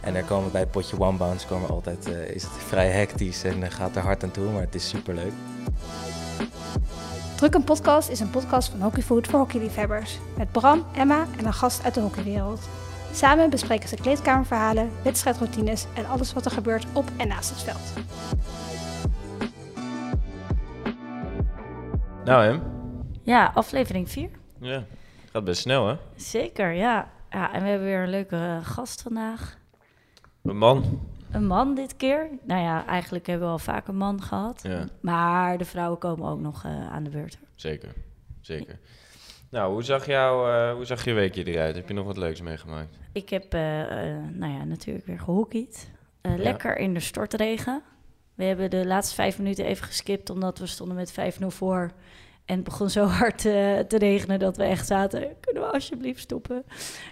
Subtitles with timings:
[0.00, 2.52] En daar komen we bij het potje One Bounce komen we altijd, eh, is het
[2.52, 5.32] vrij hectisch en eh, gaat er hard aan toe, maar het is super leuk.
[7.36, 10.18] Druk een podcast is een podcast van Hockeyfood voor hockeyliefhebbers.
[10.36, 12.60] Met Bram, Emma en een gast uit de hockeywereld.
[13.12, 18.06] Samen bespreken ze kleedkamerverhalen, wedstrijdroutines en alles wat er gebeurt op en naast het veld.
[22.24, 22.62] Nou, hem.
[23.22, 24.30] Ja, aflevering 4.
[24.60, 24.84] Ja.
[25.32, 25.94] Gaat best snel, hè?
[26.16, 27.08] Zeker, ja.
[27.30, 27.52] ja.
[27.52, 29.59] En we hebben weer een leuke eh, gast vandaag.
[30.42, 31.00] Een man.
[31.30, 32.28] Een man dit keer.
[32.42, 34.60] Nou ja, eigenlijk hebben we al vaak een man gehad.
[34.62, 37.38] Ja, Maar de vrouwen komen ook nog eh, aan de beurt.
[37.54, 37.92] zeker.
[38.40, 38.78] Zeker.
[39.50, 41.74] Nou, hoe zag, jou, eh, hoe zag je weekje eruit?
[41.76, 42.96] Heb je nog wat leuks meegemaakt?
[43.12, 43.60] Ik heb, eh,
[44.32, 45.90] nou ja, natuurlijk weer gehockeyd.
[46.20, 46.42] Eh, Ja.
[46.42, 47.82] Lekker in de stortregen.
[48.34, 51.90] We hebben de laatste vijf minuten even geskipt, omdat we stonden met 5-0 voor.
[52.44, 55.20] En het begon zo hard te regenen dat we echt zaten.
[55.40, 56.64] Kunnen we alsjeblieft stoppen?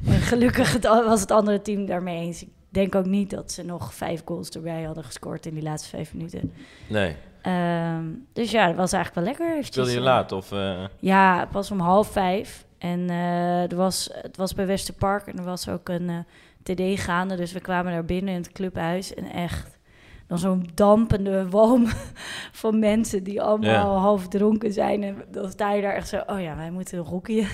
[0.07, 2.43] En gelukkig was het andere team daarmee eens.
[2.43, 5.89] Ik denk ook niet dat ze nog vijf goals erbij hadden gescoord in die laatste
[5.89, 6.53] vijf minuten.
[6.89, 7.17] Nee.
[7.43, 9.47] Ehm, dus ja, dat was eigenlijk wel lekker.
[9.47, 10.33] eventjes, Speelde je eh, laat?
[10.33, 12.67] Of, eh, ja, het was om half vijf.
[12.79, 16.25] En eh, er was, het was bij Westerpark en er was ook een
[16.63, 17.37] TD gaande.
[17.37, 19.15] Dus we kwamen daar binnen in het clubhuis.
[19.15, 19.79] En echt,
[20.27, 21.87] dan zo'n dampende walm
[22.63, 25.03] van mensen die allemaal half dronken zijn.
[25.03, 27.49] En dan sta je daar echt zo, oh ja, wij moeten hockeyen.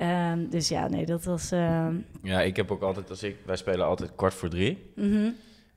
[0.00, 1.50] Ehm, dus ja, nee, dat was...
[1.50, 4.92] ehm, Ja, ik heb ook altijd, als ik, wij spelen altijd kwart voor drie.
[4.96, 5.28] mhm.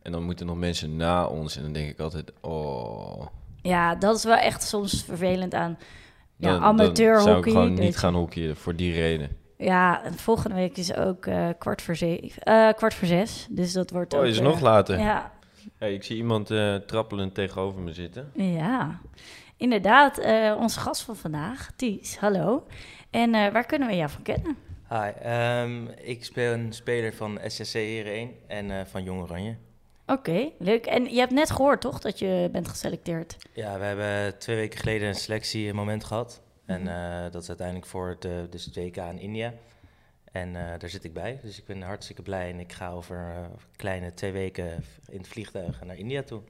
[0.01, 1.55] En dan moeten nog mensen na ons.
[1.57, 3.25] En dan denk ik altijd, oh.
[3.61, 5.77] Ja, dat is wel echt soms vervelend aan
[6.35, 9.29] ja, Dan, amateur dan zou ik gewoon niet gaan hockeyen voor die reden.
[9.57, 13.47] Ja, en volgende week is ook eh, kwart, voor zeven, eh, kwart voor zes.
[13.49, 14.25] Dus dat wordt Oh, ook...
[14.25, 14.99] is eh, nog later.
[14.99, 15.31] Ja,
[15.77, 16.47] Hey, ik zie iemand
[16.87, 18.31] trappelend tegenover me zitten.
[18.33, 18.99] ja.
[19.57, 20.17] Inderdaad,
[20.57, 22.63] onze gast van vandaag, Ties, hallo.
[23.13, 24.57] En eh, waar kunnen we jou van kennen?
[24.89, 29.55] Hi, ehm, ik speel een speler van SSC Heren 1 en eh, van Jong Oranje.
[30.05, 30.85] Oké, leuk.
[30.85, 33.37] En je hebt net gehoord, toch, dat je bent geselecteerd?
[33.53, 36.41] Ja, we hebben twee weken geleden een selectiemoment gehad.
[36.65, 39.53] En eh, dat is uiteindelijk voor de, dus het WK in India.
[40.31, 42.49] En daar zit ik bij, dus ik ben hartstikke blij.
[42.49, 46.41] En ik ga over kleine twee weken in het vliegtuig naar India toe.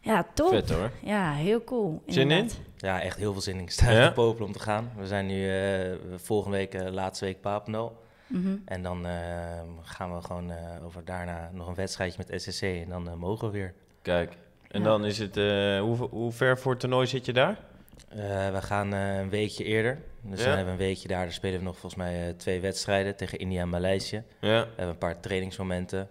[0.00, 0.48] Ja, top.
[0.48, 0.90] Vet hoor.
[1.02, 2.02] Ja, heel cool.
[2.06, 2.50] Zin in?
[2.76, 3.60] Ja, echt heel veel zin in.
[3.62, 4.06] Ik sta Ja?
[4.08, 4.90] te popelen om te gaan.
[4.96, 8.02] We zijn nu eh, volgende week, eh, laatste week Papendal.
[8.26, 8.56] Mhm.
[8.64, 9.12] En dan eh,
[9.82, 13.52] gaan we gewoon eh, over daarna nog een wedstrijdje met SSC en dan mogen we
[13.58, 13.74] weer.
[14.02, 14.36] Kijk.
[14.68, 14.86] En Ja.
[14.86, 17.58] dan is het, eh, hoe, hoe ver voor het toernooi zit je daar?
[18.08, 19.98] Eh, we gaan eh, een weekje eerder.
[20.22, 20.44] Dus Ja.
[20.46, 21.22] dan hebben we een weekje daar.
[21.22, 24.22] Daar spelen we nog volgens mij eh, twee wedstrijden tegen India en Maleisië.
[24.40, 24.60] Ja.
[24.62, 26.08] We hebben een paar trainingsmomenten.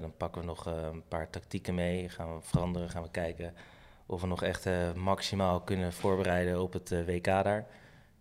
[0.00, 2.08] Dan pakken we nog een paar tactieken mee.
[2.08, 2.90] Gaan we veranderen.
[2.90, 3.54] Gaan we kijken
[4.06, 7.66] of we nog echt maximaal kunnen voorbereiden op het WK daar.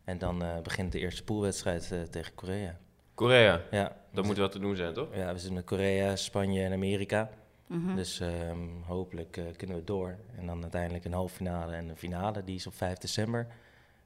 [0.05, 2.77] En dan begint de eerste poolwedstrijd tegen Korea.
[3.13, 3.61] Korea.
[3.71, 5.15] Ja, Dat moet wel te doen zijn, toch?
[5.15, 7.29] ja, we zitten met Korea, Spanje en Amerika.
[7.73, 7.95] Mhm.
[7.95, 10.15] Dus ehm, hopelijk eh, kunnen we door.
[10.37, 12.43] En dan uiteindelijk een halve finale en een finale.
[12.43, 13.47] Die is op 5 december.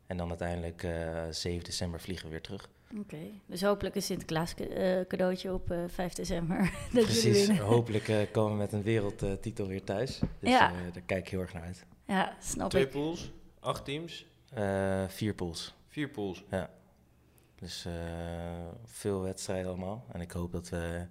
[0.07, 2.69] En dan uiteindelijk eh 7 december vliegen we weer terug.
[2.99, 6.57] Oké, dus hopelijk een Sinterklaas eh, cadeautje op eh 5 december.
[6.93, 7.57] dat Precies.
[7.59, 10.19] Hopelijk eh, komen we met een wereldtitel weer thuis.
[10.39, 10.71] Dus Ja.
[10.71, 11.85] eh, daar kijk ik heel erg naar uit.
[12.05, 12.89] Ja, snap Twee ik.
[12.91, 15.75] pools, acht teams, Eh, vier pools.
[15.87, 16.43] vier pools.
[17.55, 17.93] Dus eh,
[18.85, 20.05] veel wedstrijden allemaal.
[20.11, 21.05] En ik hoop dat we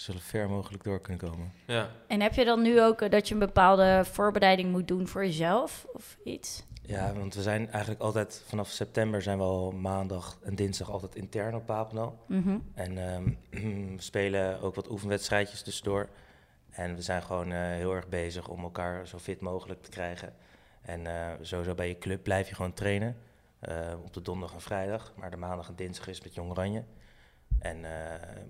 [0.00, 1.52] zo ver mogelijk door kunnen komen.
[1.66, 1.90] Ja.
[2.06, 5.24] En heb je dan nu ook eh, dat je een bepaalde voorbereiding moet doen voor
[5.24, 6.64] jezelf of iets?
[6.82, 11.14] Ja, want we zijn eigenlijk altijd vanaf september zijn we al maandag en dinsdag altijd
[11.14, 12.24] intern op Papendal.
[12.26, 12.58] Mhm.
[12.74, 13.24] En ehm,
[13.96, 16.08] we spelen ook wat oefenwedstrijdjes tussendoor.
[16.70, 20.34] En we zijn gewoon eh, heel erg bezig om elkaar zo fit mogelijk te krijgen.
[20.82, 23.16] En eh, sowieso bij je club blijf je gewoon trainen.
[23.60, 25.12] eh, op de donderdag en vrijdag.
[25.16, 26.84] Maar de maandag en dinsdag is met Jong Oranje.
[27.60, 27.90] En eh,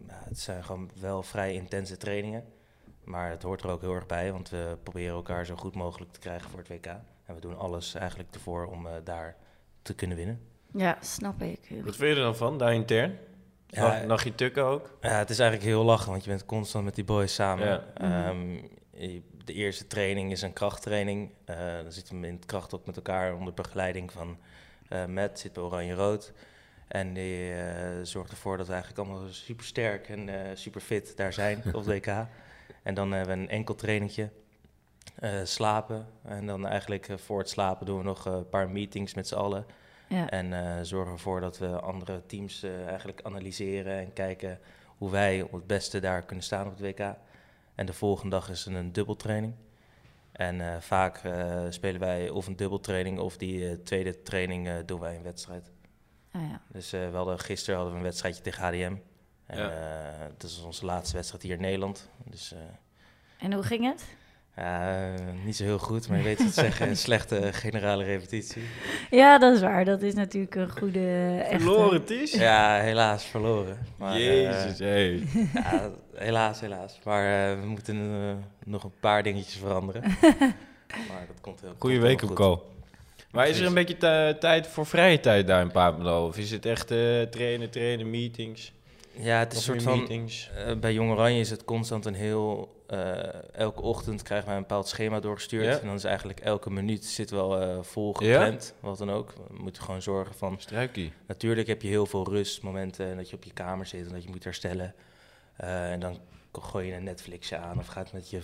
[0.09, 2.45] ja, het zijn gewoon wel vrij intense trainingen.
[3.05, 6.13] Maar het hoort er ook heel erg bij, want we proberen elkaar zo goed mogelijk
[6.13, 6.87] te krijgen voor het WK.
[7.25, 9.37] En we doen alles eigenlijk ervoor om eh, daar
[9.83, 10.41] te kunnen winnen.
[10.75, 11.59] Ja, snap ik.
[11.85, 13.19] Wat vind je er dan van, daar intern?
[13.67, 14.97] Ja, Nachtje tukken ook?
[15.01, 17.67] Ja, het is eigenlijk heel lachen, want je bent constant met die boys samen.
[17.67, 17.85] Ja.
[17.95, 18.53] Ehm,
[18.91, 21.31] je- de eerste training is een krachttraining.
[21.45, 24.39] Eh, dan zitten we in het krachthok met elkaar onder begeleiding van
[24.89, 26.33] eh Matt, zit bij Oranje-Rood.
[26.91, 31.17] En die eh, zorgt ervoor dat we eigenlijk allemaal super sterk en eh, super fit
[31.17, 32.27] daar zijn op het WK.
[32.83, 34.31] En dan hebben we een enkel trainingje,
[35.15, 36.07] eh, slapen.
[36.25, 39.67] En dan eigenlijk voor het slapen doen we nog een paar meetings met z'n allen.
[40.09, 40.29] Ja.
[40.31, 46.01] En zorgen ervoor dat we andere teams eigenlijk analyseren en kijken hoe wij het beste
[46.01, 47.15] daar kunnen staan op het WK.
[47.75, 49.55] En de volgende dag is er een dubbeltraining.
[50.33, 51.21] En vaak
[51.69, 55.71] spelen wij of een dubbeltraining of die tweede training doen wij een wedstrijd.
[56.33, 56.61] Ah, ja.
[56.73, 58.95] Dus eh, we hadden, gisteren hadden we een wedstrijdje tegen HDM.
[59.47, 59.71] En, Ja.
[59.71, 62.09] eh, het is onze laatste wedstrijd hier in Nederland.
[62.25, 62.59] Dus eh,
[63.47, 64.05] En hoe ging het?
[64.57, 66.89] ja, eh, niet zo heel goed, maar je weet wat te zeggen.
[66.89, 68.63] Een slechte generale repetitie.
[69.11, 69.85] Ja, dat is waar.
[69.85, 71.37] Dat is natuurlijk een goede...
[71.43, 71.59] Echte...
[71.65, 72.33] Verloren, Ties?
[72.33, 73.79] Ja, helaas verloren.
[73.97, 75.23] Maar, Jezus, hey.
[75.55, 76.99] ja, helaas, helaas.
[77.05, 80.03] Maar we moeten eh, nog een paar dingetjes veranderen.
[81.09, 82.23] maar dat komt heel Goeie week.
[83.31, 86.27] Maar is er een beetje ti- tijd voor vrije tijd daar in Papendal?
[86.27, 88.73] Of is het echt eh, trainen, trainen, meetings?
[89.13, 89.99] Ja, het is een soort van...
[89.99, 90.51] meetings?
[90.57, 92.77] eh, bij Jong Oranje is het constant een heel...
[92.87, 93.13] eh,
[93.55, 95.65] elke ochtend krijgen wij een bepaald schema doorgestuurd.
[95.65, 95.79] Ja.
[95.79, 98.75] En dan is eigenlijk elke minuut zit wel eh vol gepland.
[98.81, 99.33] Wat dan ook.
[99.49, 100.55] We moeten gewoon zorgen van...
[100.59, 101.13] Struikie.
[101.27, 104.23] Natuurlijk heb je heel veel rustmomenten en dat je op je kamer zit en dat
[104.25, 104.95] je moet herstellen.
[105.57, 106.19] Eh, en dan
[106.53, 108.41] gooi je een Netflixje aan of gaat met je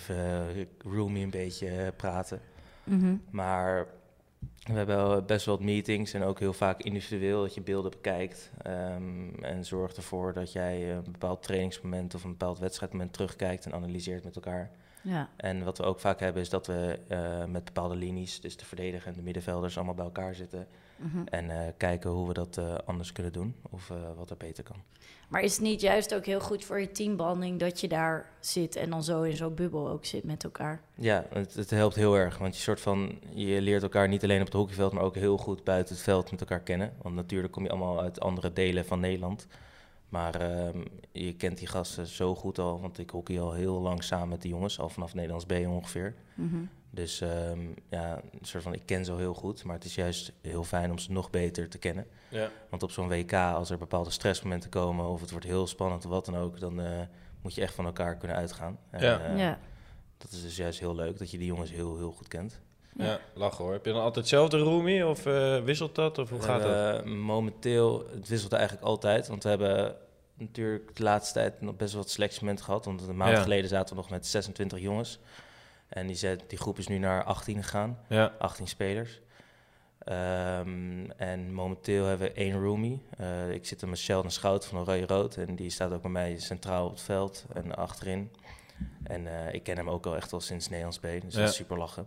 [0.84, 2.40] roomie een beetje praten.
[2.84, 3.14] Mhm.
[3.30, 3.86] Maar
[4.66, 8.50] we hebben best wel wat meetings en ook heel vaak individueel dat je beelden bekijkt.
[8.62, 13.72] ehm, en zorgt ervoor dat jij een bepaald trainingsmoment of een bepaald wedstrijdmoment terugkijkt en
[13.72, 14.70] analyseert met elkaar.
[15.06, 15.28] Ja.
[15.36, 18.64] En wat we ook vaak hebben is dat we eh, met bepaalde linies, dus de
[18.64, 20.66] verdediger en de middenvelders, allemaal bij elkaar zitten.
[20.96, 21.26] Mhm.
[21.26, 24.82] En eh, kijken hoe we dat eh, anders kunnen doen of wat er beter kan.
[25.28, 28.76] Maar is het niet juist ook heel goed voor je teambanding dat je daar zit
[28.76, 30.80] en dan zo in zo'n bubbel ook zit met elkaar?
[30.94, 32.38] Ja, het, het helpt heel erg.
[32.38, 35.36] Want je, soort van, je leert elkaar niet alleen op het hockeyveld, maar ook heel
[35.38, 36.92] goed buiten het veld met elkaar kennen.
[37.02, 39.46] Want natuurlijk kom je allemaal uit andere delen van Nederland.
[40.08, 44.02] Maar ehm, je kent die gasten zo goed al, want ik hockey al heel lang
[44.04, 46.14] samen met die jongens, al vanaf Nederlands B ongeveer.
[46.34, 46.56] Mhm.
[46.90, 49.94] Dus ehm, ja, een soort van, ik ken ze al heel goed, maar het is
[49.94, 52.06] juist heel fijn om ze nog beter te kennen.
[52.28, 52.50] Ja.
[52.70, 56.10] Want op zo'n WK, als er bepaalde stressmomenten komen of het wordt heel spannend of
[56.10, 57.00] wat dan ook, dan eh,
[57.42, 58.78] moet je echt van elkaar kunnen uitgaan.
[58.90, 59.20] En, Ja.
[59.20, 59.58] eh, ja.
[60.18, 62.60] Dat is dus juist heel leuk, dat je die jongens heel, heel goed kent.
[62.98, 63.72] Ja, lachen hoor.
[63.72, 66.18] Heb je dan altijd hetzelfde roomie of eh, wisselt dat?
[66.18, 66.70] Of hoe gaat dat?
[66.70, 69.96] hebben Momenteel, het wisselt eigenlijk altijd, want we hebben
[70.38, 72.84] natuurlijk de laatste tijd nog best wel wat selectiemomenten gehad.
[72.84, 73.42] Want een maand Ja.
[73.42, 75.18] geleden zaten we nog met 26 jongens.
[75.88, 79.20] En die, zet, die groep is nu naar 18 gegaan, Ja, 18 spelers.
[79.98, 83.02] Ehm, en momenteel hebben we één roomie.
[83.18, 85.36] Eh, ik zit er met Sheldon Schout van Oranje Rood.
[85.36, 88.30] En die staat ook bij mij centraal op het veld en achterin.
[89.02, 91.40] En eh, ik ken hem ook al echt al sinds Nederlands B, dus Ja.
[91.40, 92.06] dat is super lachen.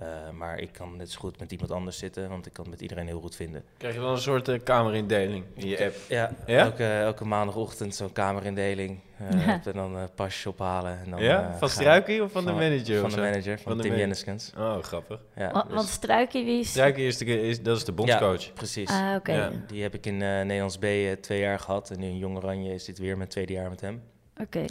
[0.00, 2.72] Eh, maar ik kan net zo goed met iemand anders zitten, want ik kan het
[2.72, 3.64] met iedereen heel goed vinden.
[3.76, 5.94] krijg je dan een soort eh, kamerindeling in je app?
[6.08, 6.58] Ja, Ja?
[6.64, 9.00] Elke, elke maandagochtend zo'n kamerindeling.
[9.18, 9.60] eh, Ja.
[9.64, 10.98] En dan eh pasjes ophalen.
[11.04, 11.56] En dan, ja?
[11.58, 13.00] van Struikie of van, de manager?
[13.00, 14.52] Van de manager, van, Van de Tim man- Jenneskens.
[14.58, 15.20] Oh, grappig.
[15.36, 16.68] Ja, Wa- dus- Want Struikie, wie is...
[16.70, 18.44] Struikie is, de, is, dat is de bondscoach.
[18.44, 18.88] Ja, precies.
[18.90, 19.62] Ah, oké.
[19.66, 21.90] Die heb ik in eh, Nederlands B eh, twee jaar gehad.
[21.90, 24.02] En nu in Jong Oranje is dit weer mijn tweede jaar met hem.
[24.40, 24.64] Oké.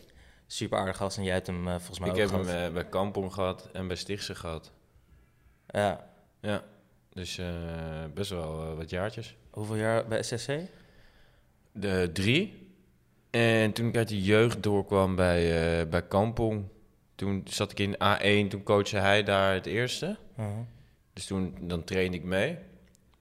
[0.48, 2.74] Super aardig gast en jij hebt hem eh, volgens mij Ik ook heb hem gehad.
[2.74, 4.72] bij Kampong gehad en bij Stichtse gehad.
[5.72, 6.08] Ja.
[6.42, 6.64] Ja,
[7.14, 7.48] dus eh,
[8.14, 9.36] best wel eh, wat jaartjes.
[9.50, 10.52] Hoeveel jaar bij SSC?
[11.72, 12.68] De drie.
[13.30, 16.66] En toen ik uit de jeugd doorkwam bij, eh, bij Kampong,
[17.16, 20.18] toen zat ik in A1, toen coachte hij daar het eerste.
[20.40, 20.58] Uh-huh.
[21.14, 22.58] Dus toen dan trainde ik mee.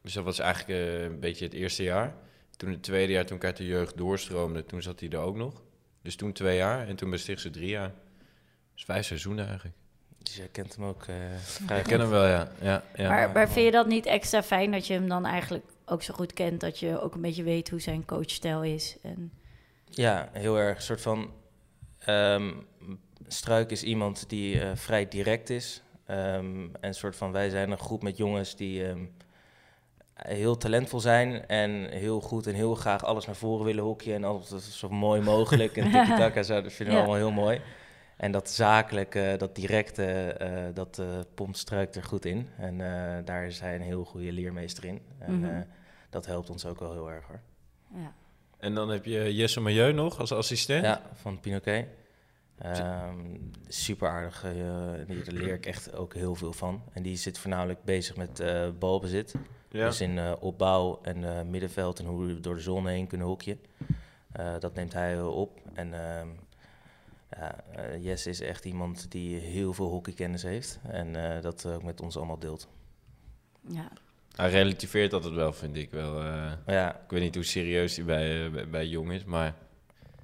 [0.03, 0.81] Dus dat was eigenlijk
[1.11, 2.15] een beetje het eerste jaar.
[2.57, 5.37] Toen het tweede jaar, toen ik uit de jeugd doorstroomde, toen zat hij er ook
[5.37, 5.63] nog.
[6.03, 7.93] Dus toen twee jaar en toen bij Stichtse drie jaar.
[8.75, 9.77] Dus vijf seizoenen eigenlijk.
[10.19, 12.49] Dus jij kent hem ook eh vrij Ik ken hem wel, ja.
[12.61, 13.09] ja, ja.
[13.09, 16.15] maar, maar vind je dat niet extra fijn dat je hem dan eigenlijk ook zo
[16.15, 16.61] goed kent...
[16.61, 18.97] dat je ook een beetje weet hoe zijn coachstijl is?
[19.03, 19.33] En...
[19.91, 20.77] Ja, heel erg.
[20.77, 21.31] Een soort van.
[21.99, 22.51] ehm,
[23.27, 25.83] Struik is iemand die eh, vrij direct is.
[26.07, 27.33] Ehm, en een soort van.
[27.33, 28.87] Wij zijn een groep met jongens die.
[28.89, 29.05] ehm,
[30.15, 34.25] heel talentvol zijn en heel goed en heel graag alles naar voren willen hockeyen en
[34.25, 37.07] altijd zo mooi mogelijk en tiki-taka, zo, dat vinden we Ja.
[37.07, 37.61] allemaal heel mooi.
[38.19, 42.49] En dat zakelijke, dat directe, eh, dat eh pompt Struik er goed in.
[42.59, 45.01] En eh, daar is hij een heel goede leermeester in.
[45.19, 45.49] En Mhm.
[45.49, 45.61] eh,
[46.11, 47.41] dat helpt ons ook wel heel erg hoor.
[47.95, 48.13] Ja.
[48.59, 50.85] En dan heb je Jesse Milieu nog als assistent.
[50.85, 51.87] Ja, van Pinoquet.
[52.59, 53.17] Ehm
[53.69, 54.45] super aardig.
[54.45, 54.53] eh,
[55.07, 56.83] die- daar leer ik echt ook heel veel van.
[56.93, 59.35] En die zit voornamelijk bezig met eh, balbezit.
[59.71, 59.87] Ja.
[59.87, 63.37] Dus in eh, opbouw en eh, middenveld en hoe we door de zone heen kunnen.
[64.33, 65.61] Eh, dat neemt hij op.
[65.75, 66.29] En ehm
[67.31, 70.79] ja, eh, Jesse is echt iemand die heel veel hockeykennis heeft.
[70.83, 72.69] En eh, dat ook met ons allemaal deelt.
[73.69, 73.89] Ja.
[74.37, 76.23] Hij relativeert altijd wel, vind ik wel.
[76.23, 76.53] eh.
[76.67, 79.55] Ja, ik weet niet hoe serieus hij bij, bij, bij Jong is, maar...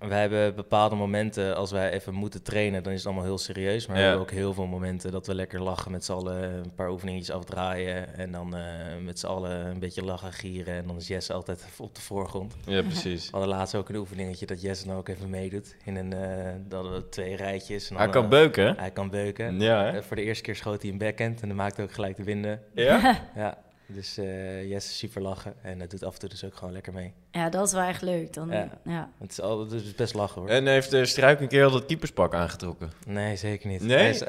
[0.09, 3.87] wij hebben bepaalde momenten, als wij even moeten trainen, dan is het allemaal heel serieus.
[3.87, 4.03] Maar Ja.
[4.03, 6.91] we hebben ook heel veel momenten dat we lekker lachen met z'n allen, een paar
[6.91, 8.17] oefeningetjes afdraaien.
[8.17, 8.63] En dan eh,
[9.05, 10.75] met z'n allen een beetje lachen, gieren.
[10.75, 12.55] En dan is Jesse altijd op de voorgrond.
[12.67, 13.25] Ja, precies.
[13.31, 15.77] We hadden laatst ook een oefeningetje dat Jesse dan ook even meedoet.
[15.85, 17.91] In een, eh dat we twee rijtjes.
[17.91, 18.75] En Hij kan eh, beuken?
[18.79, 19.61] Hij kan beuken.
[19.61, 20.03] Ja, hè?
[20.03, 22.61] Voor de eerste keer schoot hij een backhand en dan maakte ook gelijk de winden.
[22.75, 23.21] Ja?
[23.37, 26.57] Ja, Dus eh Jesse is super lachen en het doet af en toe dus ook
[26.57, 27.13] gewoon lekker mee.
[27.31, 28.33] Ja, dat is wel echt leuk.
[28.33, 28.69] Dan, ja.
[28.85, 29.11] Ja.
[29.19, 30.51] Het is, al, het is best lachen hoor.
[30.51, 32.91] En heeft de Struik een keer al dat keeperspak aangetrokken?
[33.07, 33.83] Nee, zeker niet.
[33.83, 33.97] Nee?
[33.97, 34.21] Hij, is,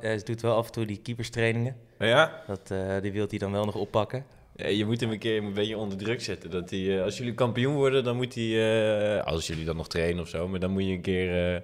[0.00, 1.76] hij doet wel af en toe die keeperstrainingen.
[1.98, 2.42] Ja?
[2.46, 4.24] Dat, eh, die wil hij dan wel nog oppakken.
[4.56, 6.50] Ja, je moet hem een keer een beetje onder druk zetten.
[6.50, 9.18] Dat hij, eh, als jullie kampioen worden, dan moet hij...
[9.18, 11.62] eh, als jullie dan nog trainen of zo, maar dan moet je een keer...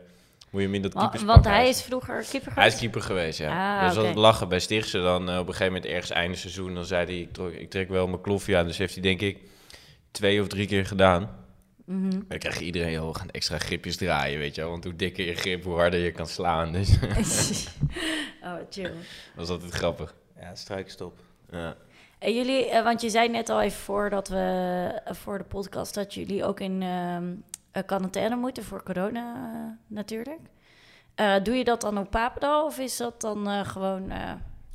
[0.50, 2.78] moet je hem in dat keeperspak Want hij is vroeger keeper Hij is geweest?
[2.78, 3.78] keeper geweest, ja.
[3.80, 4.18] Ah, dus dat oké.
[4.18, 6.74] lachen bij Stichtse dan eh, op een gegeven moment ergens einde seizoen.
[6.74, 8.66] Dan zei hij, ik, trok- ik trek wel mijn kloffie aan.
[8.66, 9.38] Dus heeft hij denk ik
[10.10, 11.30] twee of drie keer gedaan.
[11.84, 12.10] Mhm.
[12.28, 14.70] Dan krijg je iedereen, joh, we gaan extra gripjes draaien, weet je wel.
[14.70, 16.72] Want hoe dikker je grip, hoe harder je kan slaan.
[16.72, 16.90] Dus
[18.44, 18.82] oh, chill.
[18.84, 18.92] dat
[19.34, 20.14] was altijd grappig.
[20.40, 21.18] Ja, struikenstop.
[21.50, 21.76] Ja.
[22.18, 25.94] En jullie, eh, want je zei net al even voordat we, eh, voor de podcast,
[25.94, 26.88] dat jullie ook in ehm,
[27.24, 27.30] eh,
[27.86, 30.40] quarantaine moeten voor corona eh, natuurlijk.
[31.14, 34.32] Eh, doe je dat dan op Papendal of is dat dan eh, gewoon, eh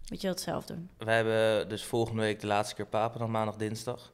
[0.10, 0.90] moet je dat zelf doen?
[0.98, 4.14] Wij hebben dus volgende week de laatste keer Papen, dan maandag, dinsdag.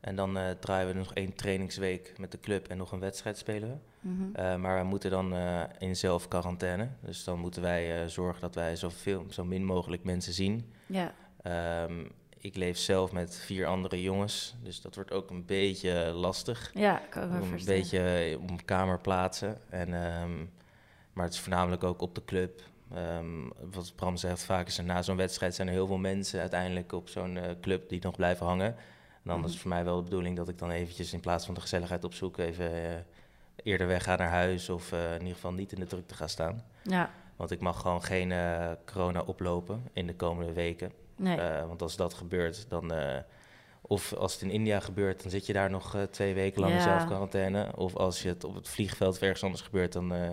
[0.00, 3.38] En dan eh, draaien we nog één trainingsweek met de club en nog een wedstrijd
[3.38, 4.08] spelen we.
[4.08, 4.34] Mhm.
[4.34, 6.88] Eh, maar we moeten dan eh, in zelf quarantaine.
[7.00, 10.72] Dus dan moeten wij eh, zorgen dat wij zoveel, zo min mogelijk mensen zien.
[10.86, 12.04] Ja, Ehm,
[12.40, 16.70] ik leef zelf met vier andere jongens, dus dat wordt ook een beetje lastig.
[16.74, 17.80] ja, kan ik me Een voorstellen.
[17.80, 19.58] beetje eh, om kamer plaatsen.
[19.68, 20.36] En, ehm,
[21.12, 22.60] maar het is voornamelijk ook op de club.
[22.94, 26.40] Ehm, wat Bram zegt, vaak is er na zo'n wedstrijd zijn er heel veel mensen
[26.40, 28.66] uiteindelijk op zo'n eh, club die nog blijven hangen.
[28.66, 28.76] En
[29.24, 29.50] dan is Mhm.
[29.50, 32.04] het voor mij wel de bedoeling dat ik dan eventjes in plaats van de gezelligheid
[32.04, 32.94] opzoeken even eh,
[33.62, 36.64] eerder wegga naar huis of in ieder geval niet in de drukte ga staan.
[36.82, 38.32] Ja, Want ik mag gewoon geen
[38.84, 40.92] corona oplopen in de komende weken.
[41.20, 41.36] Nee.
[41.40, 42.92] Eh, want als dat gebeurt, dan.
[42.92, 43.18] eh,
[43.82, 46.72] of als het in India gebeurt, dan zit je daar nog eh, twee weken lang
[46.74, 47.76] in zelfquarantaine.
[47.76, 50.28] Of als je het op het vliegveld of ergens anders gebeurt, dan eh,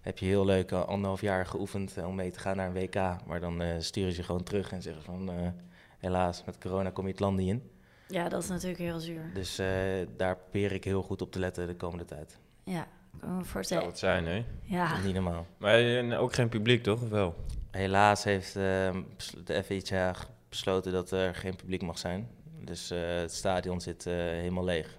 [0.00, 2.94] heb je heel leuk anderhalf jaar geoefend om mee te gaan naar een WK.
[3.26, 5.48] Maar dan eh, sturen ze je gewoon terug en zeggen van eh,
[5.98, 7.70] helaas, met corona kom je het land niet in.
[8.08, 9.30] ja, dat is natuurlijk heel zuur.
[9.34, 9.66] Dus eh,
[10.16, 12.38] daar probeer ik heel goed op te letten de komende tijd.
[12.64, 12.86] Ja,
[13.20, 13.86] kan me Zou voorstellen.
[13.86, 14.44] het zijn, hè?
[14.62, 15.46] Ja, niet normaal.
[15.58, 17.02] Maar ook geen publiek, toch?
[17.02, 17.34] Of wel?
[17.74, 22.28] Helaas heeft eh, bes- de FIHA g- besloten dat er geen publiek mag zijn.
[22.64, 24.98] Dus eh, het stadion zit eh, helemaal leeg.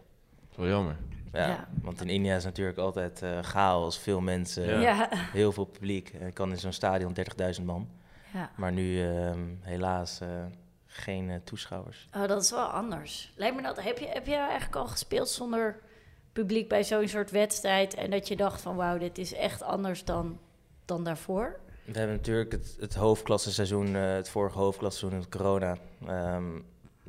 [0.56, 0.98] Wel jammer.
[1.32, 1.68] Ja, Ja.
[1.82, 4.80] want in India is natuurlijk altijd eh, chaos, veel mensen, Ja.
[4.80, 5.08] ja.
[5.12, 6.10] heel veel publiek.
[6.10, 7.14] En kan in zo'n stadion
[7.60, 7.90] 30.000 man.
[8.34, 8.50] ja.
[8.56, 10.28] Maar nu ehm, helaas eh,
[10.86, 12.08] geen toeschouwers.
[12.16, 13.34] Oh, dat is wel anders.
[13.36, 15.80] Lijkt me dat, heb je, heb je eigenlijk al gespeeld zonder
[16.34, 20.04] publiek bij zo'n soort wedstrijd en dat je dacht van wauw, dit is echt anders
[20.06, 20.40] dan,
[20.86, 21.60] dan daarvoor?
[21.86, 25.78] We hebben natuurlijk het, het hoofdklasseseizoen, eh, het vorige hoofdklasseseizoen met corona.
[26.06, 26.52] ehm,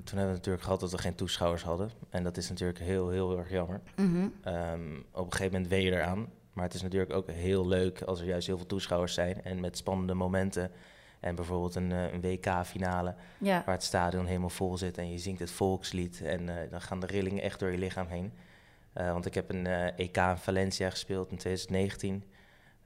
[0.04, 1.90] toen hebben we natuurlijk gehad dat we geen toeschouwers hadden.
[2.11, 3.80] En dat is natuurlijk heel, heel erg jammer.
[3.97, 4.28] Mhm.
[4.42, 6.28] Ehm, op een gegeven moment wen je eraan.
[6.52, 9.42] Maar het is natuurlijk ook heel leuk als er juist heel veel toeschouwers zijn.
[9.42, 10.71] En met spannende momenten.
[11.21, 14.99] En bijvoorbeeld een, eh, een WK-finale Ja, waar het stadion helemaal vol zit.
[14.99, 16.23] En je zingt het volkslied.
[16.23, 18.33] En eh, dan gaan de rillingen echt door je lichaam heen.
[18.92, 19.66] Want ik heb een
[19.97, 22.25] EK in Valencia gespeeld in 2019.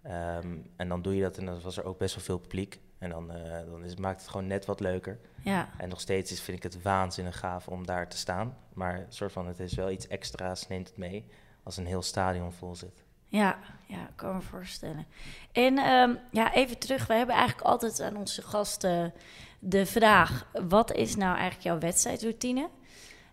[0.02, 2.80] Ehm, en dan doe je dat en dan was er ook best wel veel publiek.
[2.98, 5.18] En dan, eh, dan is, maakt het gewoon net wat leuker.
[5.42, 8.56] ja, En nog steeds is, vind ik het waanzinnig gaaf om daar te staan.
[8.72, 11.26] Maar een soort van, het is wel iets extra's, neemt het mee.
[11.62, 13.04] Als een heel stadion vol zit.
[13.28, 15.06] ja, ja, ik kan me voorstellen.
[15.52, 19.12] En ehm, ja, even terug, we hebben eigenlijk altijd aan onze gasten
[19.58, 22.68] de vraag, wat is nou eigenlijk jouw wedstrijdroutine?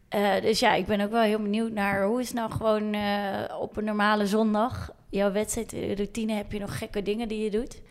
[0.09, 3.59] Eh, dus ja, ik ben ook wel heel benieuwd naar hoe is nou gewoon eh,
[3.59, 6.33] op een normale zondag jouw wedstrijdroutine?
[6.33, 7.81] Heb je nog gekke dingen die je doet?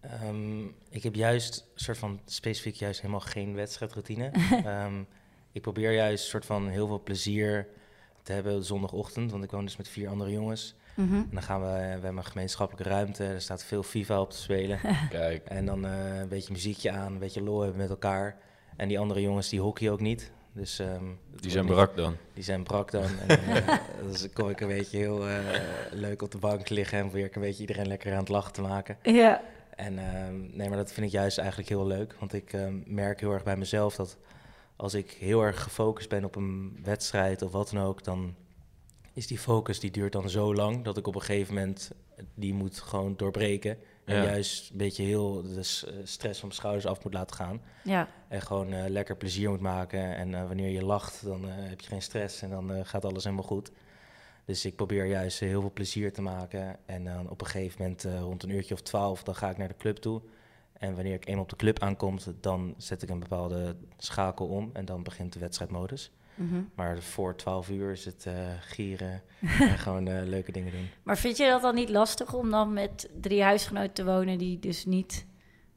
[0.00, 4.30] Ehm, ik heb juist, soort van, specifiek juist helemaal geen wedstrijdroutine.
[4.64, 5.02] Ehm,
[5.52, 7.68] ik probeer juist soort van heel veel plezier
[8.22, 9.30] te hebben zondagochtend.
[9.30, 10.74] Want ik woon dus met vier andere jongens.
[10.94, 11.14] Mhm.
[11.14, 13.24] En dan gaan we, we hebben een gemeenschappelijke ruimte.
[13.24, 14.78] Er staat veel FIFA op te spelen.
[15.08, 15.46] Kijk.
[15.46, 18.36] En dan eh, een beetje muziekje aan, een beetje lol hebben met elkaar.
[18.76, 20.32] En die andere jongens, die hockey ook niet.
[20.52, 21.04] Dus, ehm,
[21.36, 22.16] Die zijn brak dan.
[22.34, 23.04] Die zijn brak dan.
[23.26, 23.78] En, eh,
[24.10, 25.38] dus kom ik een beetje heel eh,
[25.90, 28.52] leuk op de bank liggen en probeer ik een beetje iedereen lekker aan het lachen
[28.52, 28.96] te maken.
[29.02, 29.42] Ja,
[29.76, 32.16] En ehm, nee, maar dat vind ik juist eigenlijk heel leuk.
[32.18, 34.16] Want ik ehm, merk heel erg bij mezelf dat
[34.76, 38.34] als ik heel erg gefocust ben op een wedstrijd of wat dan ook, dan
[39.12, 41.90] is die focus die duurt dan zo lang dat ik op een gegeven moment
[42.34, 43.78] die moet gewoon doorbreken.
[44.10, 44.24] En Ja.
[44.24, 47.62] juist een beetje heel de eh, stress van mijn schouders af moet laten gaan.
[47.84, 50.16] ja, En gewoon eh, lekker plezier moet maken.
[50.16, 53.04] En eh, wanneer je lacht, dan eh, heb je geen stress en dan eh, gaat
[53.04, 53.70] alles helemaal goed.
[54.44, 56.76] Dus ik probeer juist heel veel plezier te maken.
[56.86, 59.56] En dan op een gegeven moment, eh, rond een uurtje of twaalf, dan ga ik
[59.56, 60.20] naar de club toe.
[60.72, 64.70] En wanneer ik eenmaal op de club aankom, dan zet ik een bepaalde schakel om.
[64.72, 66.10] En dan begint de wedstrijdmodus.
[66.40, 66.62] Mhm.
[66.74, 69.22] Maar voor 12 uur is het eh, gieren
[69.70, 70.88] en gewoon eh, leuke dingen doen.
[71.02, 74.58] Maar vind je dat dan niet lastig om dan met drie huisgenoten te wonen die
[74.58, 75.26] dus niet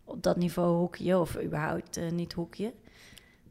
[0.04, 2.74] op dat niveau hockeyen of überhaupt eh, niet hockeyen?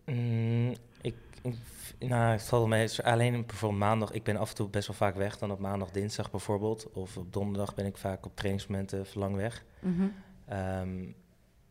[0.04, 1.54] Mm, Ik, ik,
[1.98, 3.02] nou, het valt mee.
[3.02, 4.12] Alleen bijvoorbeeld maandag.
[4.12, 5.38] Ik ben af en toe best wel vaak weg.
[5.38, 6.92] Dan op maandag, dinsdag bijvoorbeeld.
[6.92, 9.64] Of op donderdag ben ik vaak op trainingsmomenten lang weg.
[9.80, 10.08] Mhm.
[10.46, 11.04] Ehm,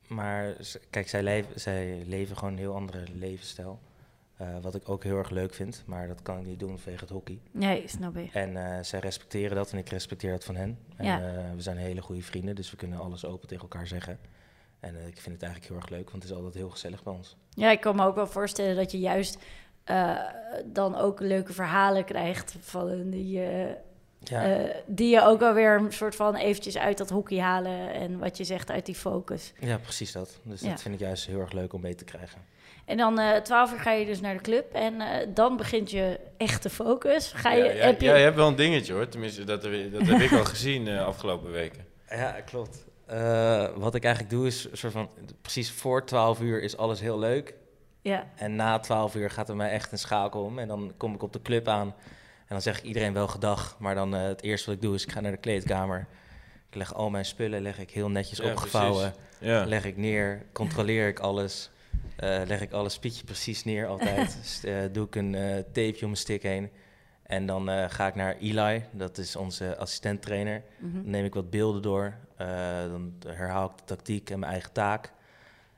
[0.08, 0.56] maar
[0.90, 3.80] kijk, zij leven, zij leven gewoon een heel andere levensstijl.
[4.42, 5.84] Eh, wat ik ook heel erg leuk vind.
[5.86, 7.40] Maar dat kan ik niet doen vanwege het hockey.
[7.52, 8.34] Nee, snap ik.
[8.34, 10.78] En eh, zij respecteren dat en ik respecteer dat van hen.
[10.96, 11.20] En Ja.
[11.22, 14.20] eh, we zijn hele goede vrienden, dus we kunnen alles open tegen elkaar zeggen.
[14.80, 17.14] En ik vind het eigenlijk heel erg leuk, want het is altijd heel gezellig bij
[17.14, 17.36] ons.
[17.50, 19.38] Ja, ik kan me ook wel voorstellen dat je juist
[20.66, 23.42] dan ook leuke verhalen krijgt van die,
[24.24, 28.20] Ja, eh, die je ook alweer een soort van eventjes uit dat hockey halen en
[28.20, 29.54] wat je zegt uit die focus.
[29.60, 30.40] ja precies dat.
[30.44, 30.70] Dus Ja.
[30.70, 32.42] dat vind ik juist heel erg leuk om mee te krijgen.
[32.86, 35.92] En dan eh 12 uur ga je dus naar de club en eh, dan begint
[35.92, 37.32] je echte focus.
[37.36, 38.08] Ga je, ja, ja, heb je...
[38.08, 39.08] ja, je hebt wel een dingetje hoor.
[39.08, 41.86] Tenminste, dat, heb- dat heb ik al gezien de afgelopen weken.
[42.10, 42.86] Ja, klopt.
[43.06, 45.10] Eh, wat ik eigenlijk doe is een soort van,
[45.42, 47.54] precies voor 12 uur is alles heel leuk.
[48.02, 48.28] ja.
[48.36, 50.60] En na 12 uur gaat er mij echt een schakel om.
[50.60, 51.96] En dan kom ik op de club aan.
[52.52, 53.76] En dan zeg ik iedereen wel gedag.
[53.80, 56.08] Maar dan eh, het eerste wat ik doe is ik ga naar de kleedkamer.
[56.70, 59.14] Ik leg al mijn spullen leg ik heel netjes Ja, opgevouwen.
[59.40, 59.66] Ja.
[59.66, 61.70] Leg ik neer, controleer ik alles.
[62.16, 64.38] eh, leg ik alles spietje precies neer altijd.
[64.42, 66.70] Dus, eh, doe ik een eh, tapeje om mijn stick heen.
[67.24, 70.64] En dan eh, ga ik naar Eli, dat is onze assistent-trainer.
[70.80, 70.94] Mhm.
[70.94, 72.14] Dan neem ik wat beelden door.
[72.38, 72.48] eh,
[72.82, 75.12] dan herhaal ik de tactiek en mijn eigen taak.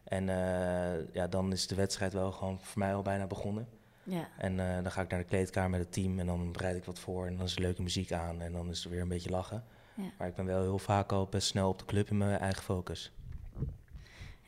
[0.03, 3.67] En eh, ja, dan is de wedstrijd wel gewoon voor mij al bijna begonnen.
[4.03, 4.27] Ja.
[4.37, 6.83] En eh, dan ga ik naar de kleedkamer met het team en dan bereid ik
[6.83, 7.25] wat voor.
[7.27, 9.63] En dan is er leuke muziek aan en dan is er weer een beetje lachen.
[9.95, 10.03] Ja.
[10.17, 12.63] Maar ik ben wel heel vaak al best snel op de club in mijn eigen
[12.63, 13.11] focus.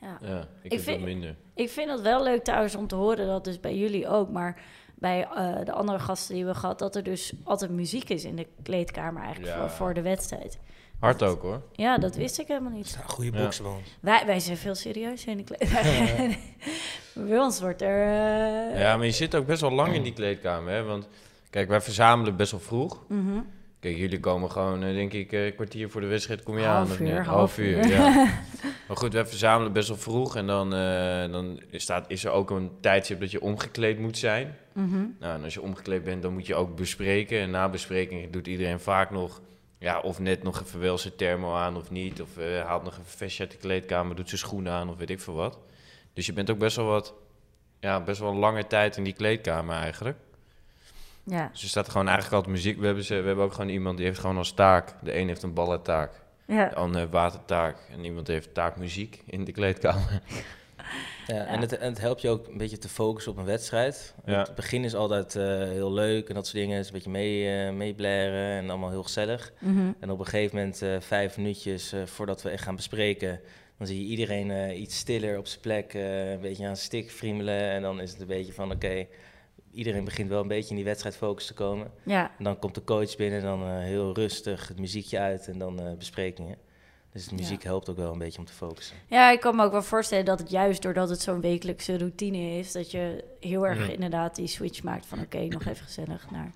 [0.00, 0.18] ja.
[0.20, 1.36] Ja, ik, vind- minder.
[1.54, 4.62] Ik vind het wel leuk trouwens om te horen dat dus bij jullie ook, maar
[4.98, 8.36] bij eh, de andere gasten die we gehad, dat er dus altijd muziek is in
[8.36, 9.60] de kleedkamer eigenlijk Ja.
[9.60, 10.58] voor, voor de wedstrijd.
[11.00, 11.62] Hard ook hoor.
[11.72, 12.86] Ja, dat wist ik helemaal niet.
[12.88, 13.44] zijn goede Ja.
[13.44, 13.60] ons.
[14.00, 16.36] Wij, wij zijn veel serieuzer in de kleedkamer.
[17.28, 18.02] bij ons wordt er...
[18.06, 20.72] eh, Ja, maar je zit ook best wel lang in die kleedkamer.
[20.72, 20.82] Hè?
[20.82, 21.08] Want
[21.50, 22.98] kijk, wij verzamelen best wel vroeg.
[23.08, 23.38] mhm.
[23.86, 26.64] Kijk, jullie komen gewoon, eh, denk ik, eh, een kwartier voor de wedstrijd kom je
[26.64, 26.92] Half aan.
[26.92, 27.88] of uur, half uur.
[27.88, 28.14] ja.
[28.88, 30.36] maar goed, wij verzamelen best wel vroeg.
[30.36, 34.56] En dan, eh, dan staat, is er ook een tijdstip dat je omgekleed moet zijn.
[34.72, 35.04] Mhm.
[35.20, 37.40] Nou, en als je omgekleed bent, dan moet je ook bespreken.
[37.40, 39.40] En na bespreking doet iedereen vaak nog...
[39.78, 42.22] Ja, of net nog even wel zijn thermo aan of niet.
[42.22, 42.28] Of
[42.64, 45.34] haalt nog even vestje uit de kleedkamer, doet zijn schoenen aan of weet ik veel
[45.34, 45.58] wat.
[46.12, 47.14] Dus je bent ook best wel wat...
[47.80, 50.16] Ja, best wel een lange tijd in die kleedkamer eigenlijk.
[51.28, 52.78] Ja, Dus er staat gewoon eigenlijk altijd muziek.
[52.78, 54.94] We hebben, ze, we hebben ook gewoon iemand die heeft gewoon als taak.
[55.02, 56.12] De een heeft een ballentaak,
[56.46, 56.68] ja.
[56.68, 57.76] de ander heeft watertaak.
[57.92, 60.20] En iemand heeft taak muziek in de kleedkamer.
[61.26, 64.14] Ja, En, het, en het helpt je ook een beetje te focussen op een wedstrijd.
[64.24, 64.38] Ja.
[64.38, 66.78] Het begin is altijd eh, heel leuk en dat soort dingen.
[66.78, 69.52] is een beetje mee, eh meeblaren en allemaal heel gezellig.
[69.58, 69.92] Mhm.
[70.00, 73.40] En op een gegeven moment, eh, vijf minuutjes eh, voordat we echt gaan bespreken,
[73.78, 77.10] dan zie je iedereen eh, iets stiller op zijn plek, eh, een beetje aan stick
[77.10, 77.60] friemelen.
[77.60, 79.06] En dan is het een beetje van, oké,
[79.76, 81.90] iedereen begint wel een beetje in die wedstrijdfocus te komen.
[82.02, 82.30] ja.
[82.38, 85.80] En dan komt de coach binnen, dan eh, heel rustig het muziekje uit en dan
[85.80, 86.56] eh, besprekingen.
[87.12, 88.96] Dus de muziek helpt ook wel een beetje om te focussen.
[89.06, 92.58] Ja, ik kan me ook wel voorstellen dat het juist doordat het zo'n wekelijkse routine
[92.58, 93.92] is, dat je heel erg Ja.
[93.92, 96.50] inderdaad die switch maakt van oké, nog even gezellig naar.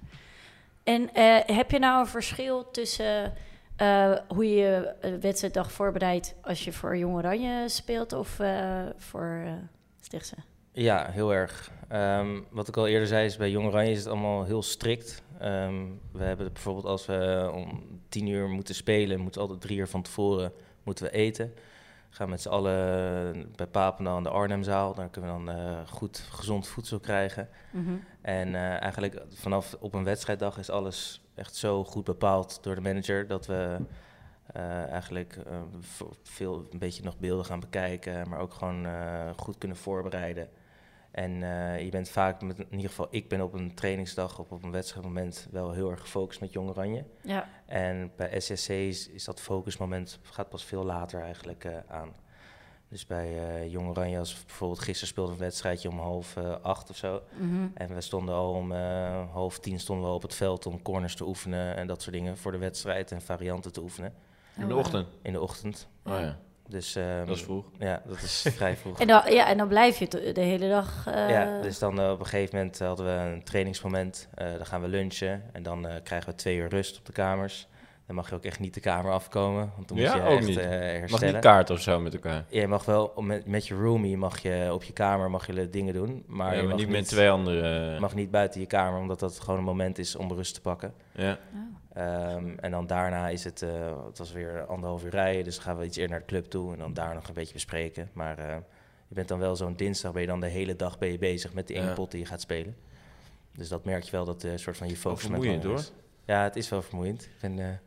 [0.84, 3.32] En eh, heb je nou een verschil tussen
[3.76, 9.42] eh, hoe je je wedstrijddag voorbereidt als je voor Jong Oranje speelt of eh, voor
[9.46, 9.52] eh
[10.00, 10.34] Stichtse?
[10.80, 11.70] Ja, heel erg.
[11.88, 15.22] Ehm, wat ik al eerder zei, is bij Jong Oranje is het allemaal heel strikt.
[15.38, 19.78] Ehm, we hebben bijvoorbeeld als we om tien uur moeten spelen, moeten we altijd drie
[19.78, 21.54] uur van tevoren moeten we eten.
[22.10, 24.94] Gaan met z'n allen bij Papendal in de Arnhemzaal.
[24.94, 27.48] Daar kunnen we dan eh, goed gezond voedsel krijgen.
[27.70, 27.94] Mhm.
[28.20, 32.80] En eh, eigenlijk vanaf op een wedstrijddag is alles echt zo goed bepaald door de
[32.80, 33.76] manager dat we
[34.46, 35.38] eh, eigenlijk
[36.22, 38.86] veel een beetje nog beelden gaan bekijken, maar ook gewoon
[39.36, 40.48] goed kunnen voorbereiden.
[41.10, 44.50] En eh, je bent vaak, met, in ieder geval ik ben op een trainingsdag of
[44.52, 47.04] op een wedstrijdmoment wel heel erg gefocust met Jong Oranje.
[47.22, 52.12] Ja, En bij SSC is, is dat focusmoment gaat pas veel later eigenlijk eh, aan.
[52.88, 56.36] Dus bij eh Jong Oranje, als we bijvoorbeeld gisteren speelden we een wedstrijdje om half
[56.62, 57.22] acht of zo.
[57.38, 57.66] mhm.
[57.74, 61.14] En we stonden al om eh, half tien stonden we op het veld om corners
[61.16, 64.14] te oefenen en dat soort dingen voor de wedstrijd en varianten te oefenen
[64.56, 65.08] In de ochtend.
[65.22, 65.88] in de ochtend.
[66.04, 66.38] Oh ja,
[66.70, 67.64] Dus ehm, dat is vroeg.
[67.78, 69.00] ja, dat is vrij vroeg.
[69.00, 71.06] En dan, ja, en dan blijf je de, hele dag.
[71.06, 74.28] eh, ja, dus dan eh, op een gegeven moment hadden we een trainingsmoment.
[74.34, 77.12] eh, dan gaan we lunchen en dan eh, krijgen we twee uur rust op de
[77.12, 77.68] kamers.
[78.10, 80.38] Dan mag je ook echt niet de kamer afkomen, want dan moet Ja, je ook
[80.38, 80.56] echt niet.
[80.56, 82.44] eh, Mag niet kaart of zo met elkaar.
[82.48, 85.70] Ja, je mag wel met, met je roomie mag je op je kamer mag je
[85.70, 87.94] dingen doen, maar, Maar, je mag niet met twee andere...
[87.94, 90.60] je mag niet buiten je kamer, omdat dat gewoon een moment is om rust te
[90.60, 90.94] pakken.
[91.12, 91.38] ja.
[91.92, 95.78] Ehm, en dan daarna is het, eh, het was weer anderhalf uur rijden, dus gaan
[95.78, 98.10] we iets eerder naar de club toe en dan daar nog een beetje bespreken.
[98.12, 98.56] Maar eh,
[99.08, 101.52] je bent dan wel zo'n dinsdag, ben je dan de hele dag ben je bezig
[101.52, 101.92] met die ene Ja.
[101.92, 102.76] pot die je gaat spelen.
[103.54, 105.92] Dus dat merk je wel, dat eh soort van je focus met.
[106.24, 107.22] Ja, het is wel vermoeiend.
[107.22, 107.80] Ik ben,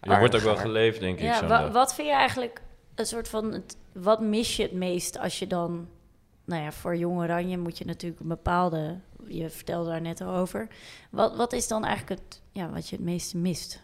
[0.00, 1.24] Er wordt ook wel geleefd, denk ik.
[1.24, 2.62] Ja, wa- wat vind je eigenlijk
[2.94, 3.52] een soort van...
[3.52, 5.88] Het, wat mis je het meest als je dan...
[6.44, 8.96] Nou ja, voor Jong Oranje moet je natuurlijk een bepaalde...
[9.26, 10.68] Je vertelde daar net al over.
[11.10, 13.80] Wat, wat is dan eigenlijk het, ja, wat je het meeste mist?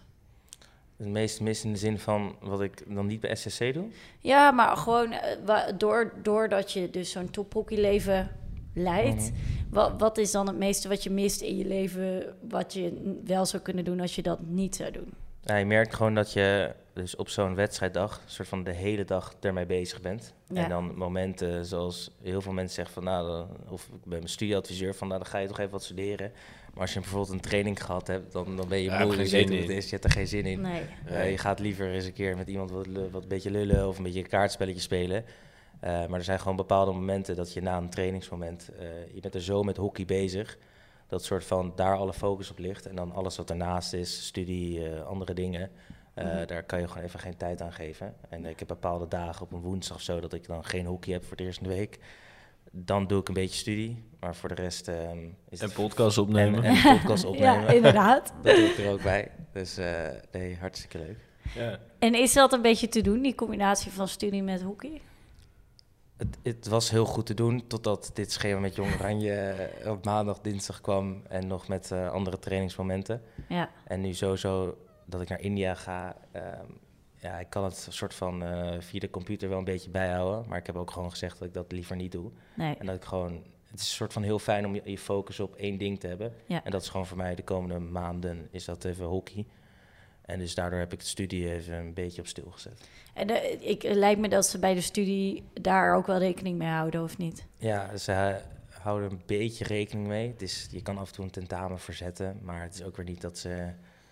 [0.96, 3.86] Het meest mis in de zin van wat ik dan niet bij SSC doe.
[4.20, 8.30] Ja, maar gewoon eh, door, doordat je dus zo'n tophockeyleven
[8.74, 9.30] leidt...
[9.30, 9.32] Mhm.
[9.70, 12.36] Wat, wat is dan het meeste wat je mist in je leven...
[12.48, 15.12] wat je wel zou kunnen doen als je dat niet zou doen?
[15.44, 19.34] Ja, je merkt gewoon dat je dus op zo'n wedstrijddag soort van de hele dag
[19.40, 20.34] ermee bezig bent.
[20.48, 20.62] Ja.
[20.62, 24.28] En dan momenten zoals heel veel mensen zeggen van nou, dan- of ik ben mijn
[24.28, 26.32] studieadviseur van nou, dan ga je toch even wat studeren.
[26.72, 29.48] Maar als je bijvoorbeeld een training gehad hebt, dan, dan ben je moe, je weet
[29.48, 30.60] hoe het is, je hebt er geen zin in.
[30.60, 30.82] Nee.
[31.06, 33.96] Eh, je gaat liever eens een keer met iemand wat, wat een beetje lullen of
[33.96, 35.24] een beetje een kaartspelletje spelen.
[35.80, 39.34] Eh, maar er zijn gewoon bepaalde momenten dat je na een trainingsmoment, eh, je bent
[39.34, 40.58] er zo met hockey bezig,
[41.14, 42.86] dat soort van daar alle focus op ligt.
[42.86, 45.70] En dan alles wat ernaast is, studie, eh, andere dingen,
[46.14, 46.46] eh, Mhm.
[46.46, 48.14] daar kan je gewoon even geen tijd aan geven.
[48.28, 51.12] En ik heb bepaalde dagen op een woensdag of zo dat ik dan geen hockey
[51.12, 51.98] heb voor de eerste week.
[52.70, 55.74] Dan doe ik een beetje studie, maar voor de rest ehm, is En het...
[55.74, 56.62] podcast En, opnemen.
[56.64, 57.60] en podcast opnemen.
[57.62, 58.32] Ja, inderdaad.
[58.42, 59.30] Dat doe ik er ook bij.
[59.52, 61.18] Dus eh, nee, hartstikke leuk.
[61.54, 61.78] Ja.
[61.98, 65.00] En is dat een beetje te doen, die combinatie van studie met hockey?
[66.16, 70.04] Het, het was heel goed te doen totdat dit schema met Jong Oranje eh, op
[70.04, 73.22] maandag, dinsdag kwam en nog met eh, andere trainingsmomenten.
[73.48, 76.66] Ja, En nu sowieso dat ik naar India ga, ehm,
[77.16, 80.58] ja, ik kan het soort van eh, via de computer wel een beetje bijhouden, maar
[80.58, 82.30] ik heb ook gewoon gezegd dat ik dat liever niet doe.
[82.56, 82.76] nee.
[82.76, 83.32] En dat ik gewoon,
[83.70, 86.06] het is een soort van heel fijn om je, je focus op één ding te
[86.06, 86.32] hebben.
[86.46, 86.64] Ja.
[86.64, 89.46] En dat is gewoon voor mij de komende maanden, is dat even hockey.
[90.24, 92.88] En dus daardoor heb ik de studie even een beetje op stil gezet.
[93.14, 96.58] En eh, ik, het lijkt me dat ze bij de studie daar ook wel rekening
[96.58, 97.46] mee houden, of niet?
[97.56, 98.40] Ja, ze
[98.82, 100.28] houden een beetje rekening mee.
[100.28, 103.06] Het is, je kan af en toe een tentamen verzetten, maar het is ook weer
[103.06, 103.68] niet dat ze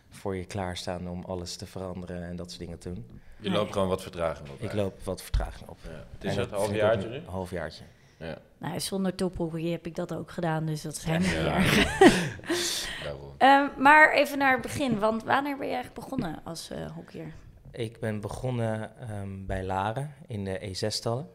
[0.08, 3.20] voor je klaarstaan om alles te veranderen en dat soort dingen te doen.
[3.40, 4.60] Je loopt gewoon wat vertraging op.
[4.60, 5.78] Ik loop wat vertraging op.
[5.82, 5.90] Ja.
[5.90, 7.28] Het En is dat een half vind ik ook jaartje een nu.
[7.28, 7.84] halfjaartje.
[8.18, 11.54] Ja, Nou, zonder tophockey heb ik dat ook gedaan, dus dat is helemaal niet Ja.
[11.62, 12.90] erg.
[13.38, 17.32] Ehm, maar even naar het begin, want wanneer ben je eigenlijk begonnen als eh hockeyer?
[17.70, 21.28] Ik ben begonnen ehm, bij Laren in de E6-stallen.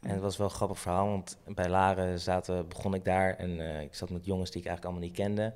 [0.00, 3.60] En het was wel een grappig verhaal, want bij Laren zaten, begon ik daar en
[3.60, 5.52] eh, ik zat met jongens die ik eigenlijk allemaal niet kende.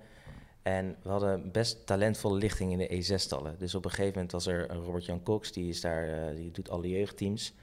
[0.62, 3.59] En we hadden best talentvolle lichting in de E6-stallen.
[3.59, 6.70] Dus op een gegeven moment was er Robert-Jan Cox, die, is daar, eh, die doet
[6.70, 7.55] alle jeugdteams.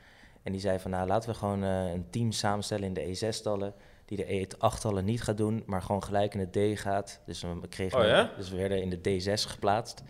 [0.44, 3.74] En die zei van, nou laten we gewoon eh, een team samenstellen in de E6-stallen...
[4.06, 7.22] die de E8-stallen niet gaat doen, maar gewoon gelijk in de D gaat.
[7.26, 8.32] Dus we, kregen, Oh ja?
[8.38, 10.04] dus we werden in de D6 geplaatst.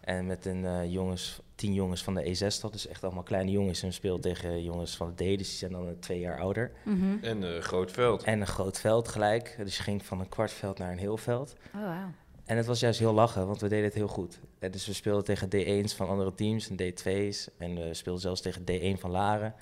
[0.00, 3.82] En met een eh, jongens, tien jongens van de E6-stal, dus echt allemaal kleine jongens.
[3.82, 6.40] En we speelden tegen jongens van de D, dus die zijn dan eh, twee jaar
[6.40, 6.72] ouder.
[6.84, 7.24] Mhm.
[7.24, 8.22] En een groot veld.
[8.22, 9.54] En een groot veld gelijk.
[9.58, 11.54] Dus je ging van een kwart veld naar een heel veld.
[11.74, 12.10] Oh, wauw.
[12.44, 14.40] En het was juist heel lachen, want we deden het heel goed.
[14.58, 17.48] En dus we speelden tegen D1's van andere teams en D2's.
[17.58, 19.54] En we speelden zelfs tegen D1 van Laren.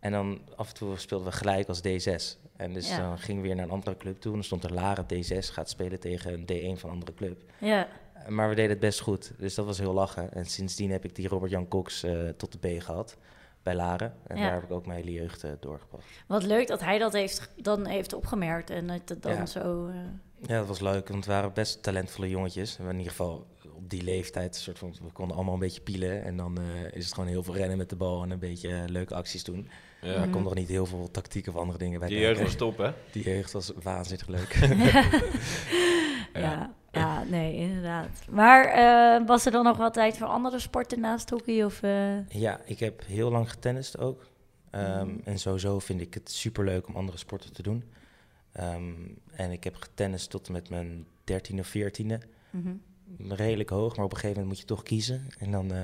[0.00, 2.38] En dan af en toe speelden we gelijk als D6.
[2.56, 2.96] En dus Ja.
[3.08, 4.30] dan gingen we weer naar een andere club toe.
[4.30, 6.44] En dan stond er Laren D6 gaat spelen tegen een
[6.76, 7.42] D1 van een andere club.
[7.60, 7.88] Ja,
[8.28, 10.32] Maar we deden het best goed, dus dat was heel lachen.
[10.32, 13.16] En sindsdien heb ik die Robert-Jan Cox eh, tot de B gehad
[13.62, 14.14] bij Laren.
[14.26, 14.42] En Ja.
[14.42, 16.04] daar heb ik ook mijn hele jeugd eh, doorgebracht.
[16.26, 19.46] wat leuk dat hij dat heeft, dan heeft opgemerkt en het het dan Ja.
[19.46, 19.86] zo...
[19.86, 19.94] eh,
[20.48, 22.78] Ja, dat was leuk, want het waren best talentvolle jongetjes.
[22.78, 26.24] In ieder geval op die leeftijd, soort van, we konden allemaal een beetje pielen.
[26.24, 26.58] En dan
[26.92, 29.68] is het gewoon heel veel rennen met de bal en een beetje leuke acties doen.
[30.00, 30.06] Ja.
[30.08, 30.30] Maar er Mhm.
[30.30, 32.90] komt nog niet heel veel tactiek of andere dingen bij Die jeugd was top, hè?
[33.12, 34.54] Die jeugd was waanzinnig leuk.
[36.34, 36.72] ja.
[36.92, 38.08] ja, nee, inderdaad.
[38.30, 41.64] Maar eh, was er dan nog wel tijd voor andere sporten naast hockey?
[41.64, 44.26] Of, eh, ja, ik heb heel lang getennist ook.
[44.70, 45.18] Ehm, Mhm.
[45.24, 47.84] En sowieso vind ik het superleuk om andere sporten te doen.
[48.52, 48.92] Ehm,
[49.30, 52.20] en ik heb getennist tot en met mijn dertiende of veertiende.
[52.50, 52.72] mhm.
[53.28, 55.26] redelijk hoog, maar op een gegeven moment moet je toch kiezen.
[55.38, 55.78] En dan, eh,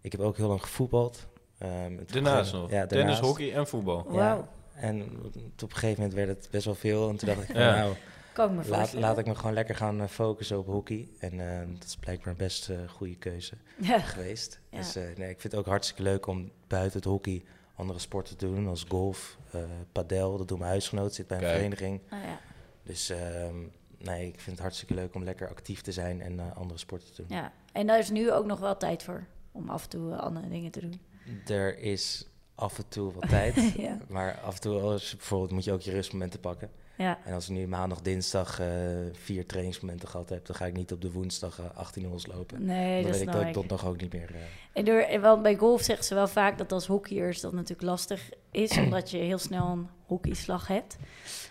[0.00, 1.26] ik heb ook heel lang gevoetbald.
[1.58, 2.70] Ehm, het- Daarnaast nog.
[2.70, 4.12] Ja, Tennis, hockey en voetbal.
[4.12, 4.48] Ja.
[4.74, 7.08] En op een gegeven moment werd het best wel veel.
[7.08, 7.76] En toen dacht ik van, Ja.
[7.76, 7.94] nou,
[8.32, 11.08] Kan ik me laat, ik me gewoon lekker gaan eh, focussen op hockey.
[11.18, 13.98] En eh, dat is blijkbaar een best eh, goede keuze Ja.
[14.00, 14.60] geweest.
[14.70, 14.76] Ja.
[14.78, 17.44] Dus eh, nee, ik vind het ook hartstikke leuk om buiten het hockey
[17.74, 18.66] andere sporten te doen.
[18.68, 19.60] Als golf, eh
[19.92, 21.54] padel, dat doet mijn huisgenoot, zit bij een Kijk.
[21.56, 22.00] vereniging.
[22.12, 22.38] Oh, ja.
[22.82, 23.56] Dus ehm,
[23.98, 27.12] nee, ik vind het hartstikke leuk om lekker actief te zijn en eh, andere sporten
[27.14, 27.36] te doen.
[27.36, 30.48] ja, en daar is nu ook nog wel tijd voor om af en toe andere
[30.48, 31.00] dingen te doen.
[31.46, 33.72] Er is af en toe wat tijd.
[33.76, 33.98] ja.
[34.08, 36.70] Maar af en toe als bijvoorbeeld moet je ook je rustmomenten pakken.
[36.96, 37.18] Ja.
[37.24, 38.68] En als ik nu maandag, dinsdag eh,
[39.12, 42.64] vier trainingsmomenten gehad heb, dan ga ik niet op de woensdag eh, 18 holes lopen.
[42.64, 43.70] Nee, dan dat weet ik snap dat ik.
[43.70, 44.30] nog ook niet meer...
[44.34, 44.40] eh,
[44.72, 48.30] En door, wel, bij golf zeggen ze wel vaak dat als hockeyers dat natuurlijk lastig
[48.50, 50.96] is, omdat je heel snel een hockeyslag hebt.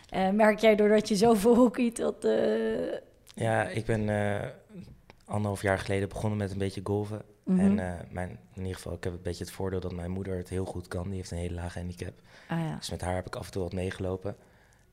[0.10, 2.28] Eh, merk jij doordat je zoveel hockeyt dat...
[3.36, 4.10] Ja, ik ben
[5.26, 7.22] anderhalf jaar geleden begonnen met een beetje golven.
[7.48, 7.60] Mhm.
[7.60, 10.38] En eh, mijn, in ieder geval, ik heb een beetje het voordeel dat mijn moeder
[10.38, 11.04] het heel goed kan.
[11.08, 12.14] Die heeft een hele lage handicap.
[12.48, 12.76] ah ja.
[12.76, 14.36] Dus met haar heb ik af en toe wat meegelopen.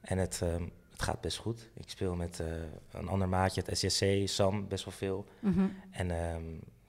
[0.01, 1.69] En het, ehm, het gaat best goed.
[1.75, 2.47] Ik speel met eh,
[2.93, 5.27] een ander maatje, het SSC, Sam, best wel veel.
[5.41, 5.67] Mhm.
[5.91, 6.43] En ehm,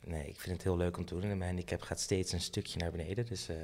[0.04, 1.24] nee, ik vind het heel leuk om te doen.
[1.24, 3.26] En mijn handicap gaat steeds een stukje naar beneden.
[3.26, 3.56] Dus eh,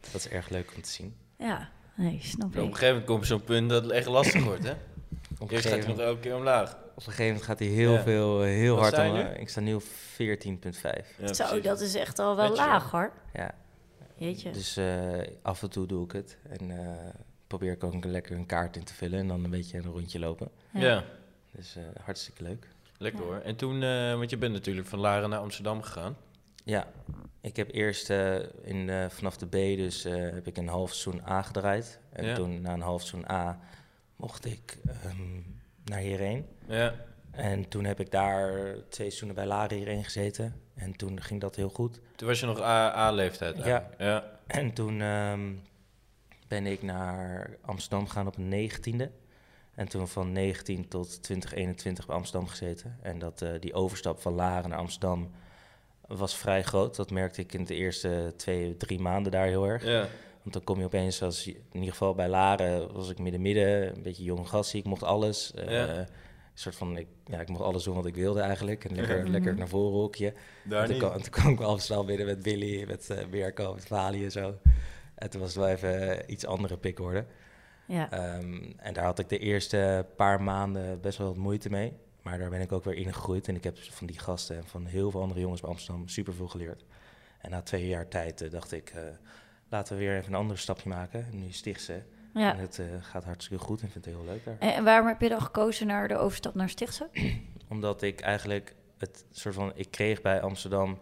[0.00, 1.14] dat is erg leuk om te zien.
[1.38, 2.68] Ja, nee, snap Op een ik.
[2.68, 4.74] gegeven moment komt zo'n punt dat het echt lastig wordt, hè?
[5.40, 6.72] Op een, Eerst gaat gegeven, hij nog elke keer omlaag.
[6.72, 8.02] op een gegeven moment gaat hij heel Ja.
[8.02, 9.16] veel, eh, heel Wat hard sta je om.
[9.16, 9.24] nu?
[9.40, 11.16] Ik sta nu op 14,5.
[11.18, 13.12] Ja, Zo, dat is echt al wel laag hoor.
[13.32, 13.54] Ja,
[14.16, 14.50] Jeetje.
[14.50, 16.38] dus eh, af en toe doe ik het.
[16.48, 16.88] En eh,
[17.46, 19.18] probeer ik ook lekker een kaart in te vullen.
[19.18, 20.48] En dan een beetje een rondje lopen.
[20.72, 21.04] Ja.
[21.56, 22.66] Dus eh, hartstikke leuk.
[22.98, 23.26] lekker Ja.
[23.26, 23.36] hoor.
[23.40, 26.16] En toen, eh, want je bent natuurlijk van Laren naar Amsterdam gegaan.
[26.64, 26.86] Ja,
[27.40, 30.94] ik heb eerst eh, in, eh, vanaf de B dus eh, heb ik een half
[30.94, 31.98] seizoen A gedraaid.
[32.12, 32.34] En Ja.
[32.34, 33.58] toen na een half seizoen A
[34.20, 35.40] mocht ik ehm,
[35.84, 36.46] naar hierheen.
[36.66, 36.94] Ja.
[37.30, 40.54] En toen heb ik daar twee seizoenen bij Laren hierheen gezeten.
[40.74, 42.00] En toen ging dat heel goed.
[42.16, 43.64] Toen was je nog A- A-leeftijd.
[43.64, 43.88] Ja.
[43.98, 44.24] ja.
[44.46, 45.52] En toen ehm,
[46.48, 49.10] ben ik naar Amsterdam gegaan op een negentiende.
[49.74, 52.98] En toen van 19 tot 2021 bij Amsterdam gezeten.
[53.02, 55.30] En dat, eh, die overstap van Laren naar Amsterdam
[56.06, 56.96] was vrij groot.
[56.96, 59.84] Dat merkte ik in de eerste twee, drie maanden daar heel erg.
[59.84, 60.06] Ja.
[60.50, 63.96] Want dan kom je opeens, als, je- in ieder geval bij Laren was ik midden-midden,
[63.96, 64.80] een beetje jong gastie.
[64.80, 65.52] Ik mocht alles.
[65.54, 65.98] eh, Ja.
[65.98, 66.06] Een
[66.54, 68.84] soort van, ik, ja, ik mocht alles doen wat ik wilde eigenlijk.
[68.84, 69.30] En lekker, Mhm.
[69.30, 70.34] lekker naar voren hokje.
[70.64, 71.04] Daar En toen, niet.
[71.04, 74.24] kwam, en toen kwam ik bij Amsterdam binnen met Billy, met eh Mirko, met Vali
[74.24, 74.58] en zo.
[75.14, 77.24] En toen was het wel even iets andere pikorde.
[77.86, 78.10] Ja.
[78.12, 81.92] Ehm en daar had ik de eerste paar maanden best wel wat moeite mee.
[82.22, 83.48] Maar daar ben ik ook weer in gegroeid.
[83.48, 86.34] En ik heb van die gasten en van heel veel andere jongens bij Amsterdam super
[86.34, 86.84] veel geleerd.
[87.38, 89.02] En na twee jaar tijd eh, dacht ik, eh,
[89.70, 91.26] laten we weer even een ander stapje maken.
[91.32, 92.02] En nu Stichtse.
[92.34, 92.52] ja.
[92.52, 94.58] En het eh, gaat hartstikke goed en ik vind het heel leuk daar.
[94.58, 97.08] En, waarom heb je dan gekozen naar de overstap naar Stichtse?
[97.68, 100.98] Omdat ik eigenlijk het soort van, ik kreeg bij Amsterdam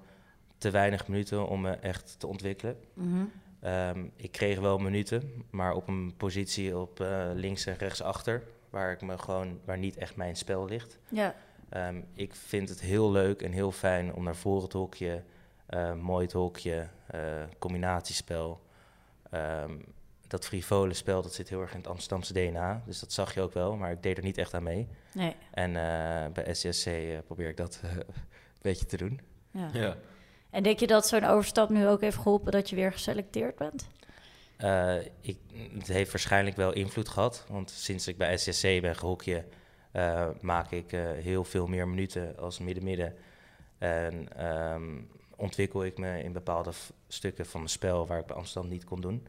[0.59, 2.77] te weinig minuten om me echt te ontwikkelen.
[2.95, 3.25] Mhm.
[3.61, 8.43] Ehm, ik kreeg wel minuten, maar op een positie op eh, links en rechts achter,
[8.71, 10.99] waar ik me gewoon, waar niet echt mijn spel ligt.
[11.09, 11.35] Ja.
[11.69, 15.23] Ehm, ik vind het heel leuk en heel fijn om naar voren te hokje,
[16.01, 17.21] mooi te hokje, eh,
[17.59, 18.61] combinatiespel.
[19.31, 19.77] Ehm,
[20.27, 23.41] dat frivole spel, dat zit heel erg in het Amsterdamse DNA, dus dat zag je
[23.41, 24.89] ook wel, maar ik deed er niet echt aan mee.
[25.15, 25.37] Nee.
[25.51, 28.05] En eh, bij SCSC eh, probeer ik dat eh, een
[28.63, 29.21] beetje te doen.
[29.51, 29.69] Ja.
[29.73, 29.97] Ja.
[30.51, 33.89] En denk je dat zo'n overstap nu ook heeft geholpen dat je weer geselecteerd bent?
[34.59, 35.39] Eh, ik,
[35.75, 37.45] het heeft waarschijnlijk wel invloed gehad.
[37.49, 39.45] Want sinds ik bij SCC ben gehokje,
[39.93, 43.15] eh, maak ik eh, heel veel meer minuten als midden-midden.
[43.79, 45.01] En ehm,
[45.39, 46.71] ontwikkel ik me in bepaalde
[47.09, 49.27] stukken van mijn spel waar ik bij Amsterdam niet kon doen.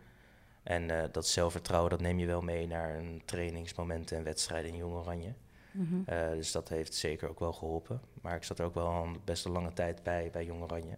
[0.63, 4.77] En eh, dat zelfvertrouwen, dat neem je wel mee naar een trainingsmomenten en wedstrijden in
[4.77, 5.33] Jong Oranje.
[5.71, 5.95] Mhm.
[6.05, 8.01] Eh, dus dat heeft zeker ook wel geholpen.
[8.21, 10.97] Maar ik zat er ook wel best een lange tijd bij, bij Jong Oranje.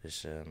[0.00, 0.48] Dus ehm,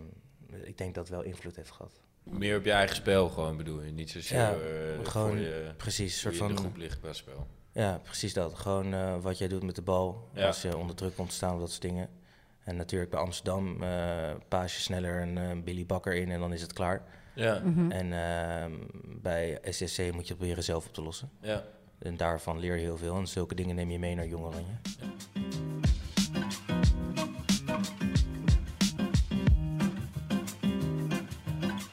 [0.63, 2.01] ik denk dat het wel invloed heeft gehad.
[2.23, 3.91] Meer op je eigen spel gewoon bedoel je.
[3.91, 6.63] Niet zozeer Ja, eh, gewoon voor je, Precies, soort je in de van.
[6.63, 7.47] groep ligt qua spel.
[7.71, 8.53] Ja, precies dat.
[8.53, 10.29] Gewoon eh, wat jij doet met de bal.
[10.33, 10.47] Ja.
[10.47, 12.09] Als je onder druk komt te staan, dat soort dingen.
[12.63, 16.53] En natuurlijk bij Amsterdam eh paas je sneller een eh, Billy Bakker in en dan
[16.53, 17.01] is het klaar.
[17.35, 17.61] Ja.
[17.63, 17.91] Mhm.
[17.91, 18.71] En ehm,
[19.21, 21.29] bij SSC moet je het proberen zelf op te lossen.
[21.41, 21.63] ja.
[21.99, 23.15] En daarvan leer je heel veel.
[23.15, 24.73] En zulke dingen neem je mee naar Jong Oranje.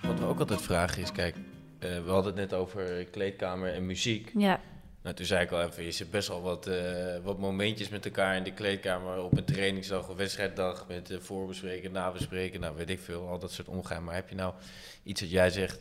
[0.02, 1.36] Wat we ook altijd vragen is, kijk,
[1.78, 4.32] eh, we hadden het net over kleedkamer en muziek.
[4.36, 4.60] Ja.
[5.08, 8.04] Nou, toen zei ik al even, je zit best wel wat, eh, wat momentjes met
[8.04, 12.90] elkaar in de kleedkamer op een trainingsdag of wedstrijddag met eh, voorbespreken, nabespreken, nou weet
[12.90, 14.04] ik veel, al dat soort omgaan.
[14.04, 14.54] Maar heb je nou
[15.02, 15.76] iets dat jij zegt,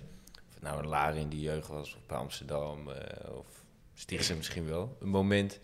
[0.47, 3.45] of het nou een Laren in die jeugd was, of bij Amsterdam, eh, of
[3.93, 5.59] Stichtse misschien wel, een moment,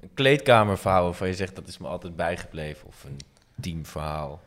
[0.00, 3.18] een kleedkamerverhaal waarvan je zegt, dat is me altijd bijgebleven, of een
[3.60, 4.42] teamverhaal.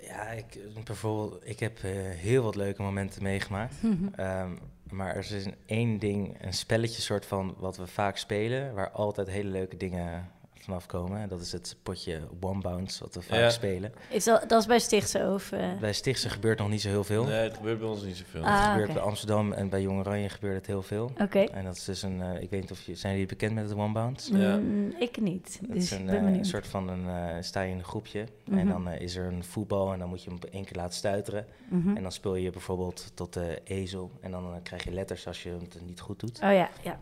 [0.00, 3.74] Ja, ik, bijvoorbeeld, ik heb eh, heel wat leuke momenten meegemaakt.
[4.16, 4.52] Ehm,
[4.90, 8.90] maar er is een één ding, een spelletje soort van wat we vaak spelen, waar
[8.90, 10.30] altijd hele leuke dingen
[10.66, 11.20] vanaf komen.
[11.20, 13.50] En dat is het potje One Bounce, wat we vaak Ja.
[13.50, 13.92] spelen.
[14.10, 15.52] Is dat, dat is bij Stichtse of...
[15.52, 17.24] eh, Bij Stichtse gebeurt nog niet zo heel veel.
[17.24, 18.42] Nee, het gebeurt bij ons niet zoveel.
[18.44, 18.56] Ah.
[18.60, 18.98] het gebeurt oké.
[18.98, 21.10] bij Amsterdam en bij Jong Oranje gebeurt het heel veel.
[21.20, 21.38] Oké.
[21.40, 23.68] En dat is dus een, eh, ik weet niet of je, zijn jullie bekend met
[23.68, 24.36] het One Bounce?
[24.38, 24.56] Ja.
[24.56, 25.58] Mm, ik niet.
[25.60, 28.24] Dat Dus is een, ben eh, soort van een, eh, sta je in een groepje
[28.46, 28.58] Mhm.
[28.58, 30.94] en dan eh, is er een voetbal en dan moet je hem één keer laten
[30.94, 31.46] stuiteren.
[31.68, 31.96] Mhm.
[31.96, 35.50] En dan speel je bijvoorbeeld tot de ezel en dan krijg je letters als je
[35.50, 36.36] het niet goed doet.
[36.36, 36.98] Oh ja, ja.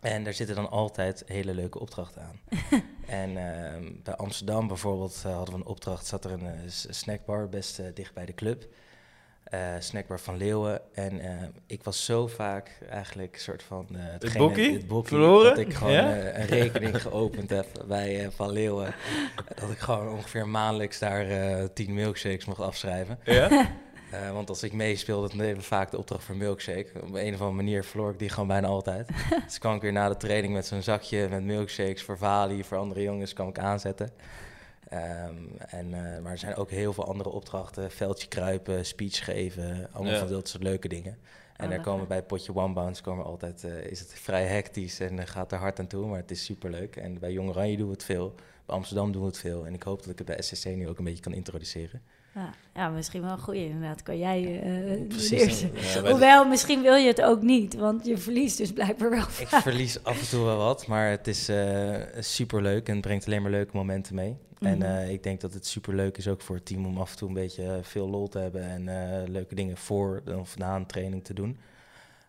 [0.00, 2.40] En daar zitten dan altijd hele leuke opdrachten aan.
[3.06, 7.48] en ehm, bij Amsterdam bijvoorbeeld eh, hadden we een opdracht, zat er een eh, snackbar
[7.48, 8.66] best eh, dicht bij de club.
[9.44, 10.80] Eh, snackbar van Leeuwen.
[10.94, 11.20] En
[11.66, 13.86] ik was zo vaak eigenlijk een soort van...
[13.92, 14.72] eh, bokkie?
[14.72, 15.48] Het bokkie, Verloren?
[15.48, 16.16] Dat ik gewoon Ja?
[16.34, 18.94] een rekening geopend heb bij eh, Van Leeuwen.
[19.60, 23.18] dat ik gewoon ongeveer maandelijks daar eh, tien milkshakes mocht afschrijven.
[23.24, 23.48] Ja?
[24.10, 26.86] Eh, want als ik meespeelde, dan deden we vaak de opdracht voor milkshake.
[26.94, 29.08] Op een of andere manier verloor ik die gewoon bijna altijd.
[29.46, 32.76] dus kwam ik weer na de training met zo'n zakje met milkshakes voor Vali, voor
[32.78, 34.10] andere jongens, kwam ik aanzetten.
[34.88, 35.34] Ehm,
[35.68, 37.90] en, eh, maar er zijn ook heel veel andere opdrachten.
[37.90, 40.18] Veldje kruipen, speech geven, allemaal Ja.
[40.18, 41.18] van dat soort leuke dingen.
[41.56, 45.00] En Oh, daar komen bij potje one bounce komen altijd, eh, is het vrij hectisch
[45.00, 46.96] en gaat er hard aan toe, maar het is superleuk.
[46.96, 48.34] En bij Jong Oranje doen we het veel,
[48.66, 49.66] bij Amsterdam doen we het veel.
[49.66, 52.02] En ik hoop dat ik het bij SSC nu ook een beetje kan introduceren.
[52.38, 54.02] Ja, ja, misschien wel een goeie inderdaad.
[54.02, 55.60] Kan jij eh Precies.
[55.60, 59.20] Ja, Hoewel, misschien wil je het ook niet, want je verliest dus blijkbaar wel.
[59.38, 63.02] Ik verlies af en toe wel wat, maar het is eh super leuk en het
[63.02, 64.36] brengt alleen maar leuke momenten mee.
[64.58, 64.86] En Mhm.
[64.86, 67.16] eh, ik denk dat het super leuk is ook voor het team om af en
[67.16, 71.24] toe een beetje veel lol te hebben en leuke dingen voor of na een training
[71.24, 71.58] te doen.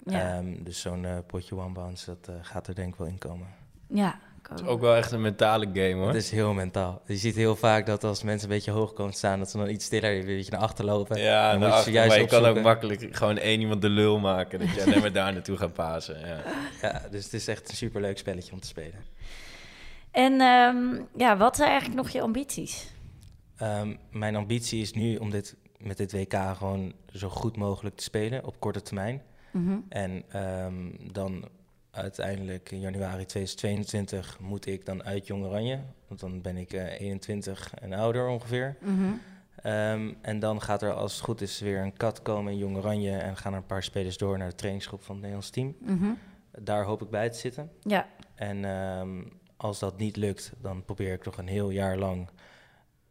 [0.06, 3.48] Ja, Ehm, dus zo'n potje one bounce, dat gaat er denk ik wel in komen.
[3.88, 4.20] ja.
[4.50, 6.08] Het is ook wel echt een mentale game hoor.
[6.08, 7.02] Het is heel mentaal.
[7.06, 9.58] Je ziet heel vaak dat als mensen een beetje hoog komen te staan, dat ze
[9.58, 11.20] dan iets stiller een beetje naar achter lopen.
[11.20, 14.60] Ja, Dan je juist maar je kan ook makkelijk gewoon één iemand de lul maken.
[14.60, 16.20] Dat je alleen maar daar naartoe gaat pasen.
[16.20, 16.42] Ja.
[16.82, 19.04] Ja, dus het is echt een super leuk spelletje om te spelen.
[20.12, 22.92] En ehm, ja, wat zijn eigenlijk nog je ambities?
[23.58, 28.04] Ehm, mijn ambitie is nu om dit met dit WK gewoon zo goed mogelijk te
[28.04, 29.22] spelen op korte termijn.
[29.52, 29.78] Mhm.
[29.90, 31.50] En ehm, dan
[31.92, 35.80] uiteindelijk in januari 2022 moet ik dan uit Jong Oranje.
[36.08, 38.76] Want dan ben ik eh, 21 en ouder ongeveer.
[38.82, 39.12] Mhm.
[39.56, 42.78] Ehm, en dan gaat er als het goed is weer een kat komen in Jong
[42.78, 43.18] Oranje.
[43.18, 45.76] En gaan er een paar spelers door naar de trainingsgroep van het Nederlands team.
[45.80, 46.12] Mhm.
[46.60, 47.72] Daar hoop ik bij te zitten.
[47.82, 49.24] Ja, En ehm,
[49.58, 52.30] als dat niet lukt, dan probeer ik nog een heel jaar lang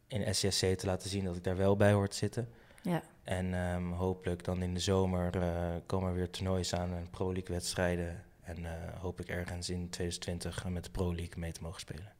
[0.07, 2.49] in SCSC te laten zien dat ik daar wel bij hoor te zitten.
[2.81, 3.01] ja.
[3.23, 5.49] En ehm, hopelijk dan in de zomer eh,
[5.85, 8.23] komen er weer toernoois aan en Pro League wedstrijden.
[8.49, 12.11] En eh, hoop ik ergens in 2020 met de Pro League mee te mogen spelen.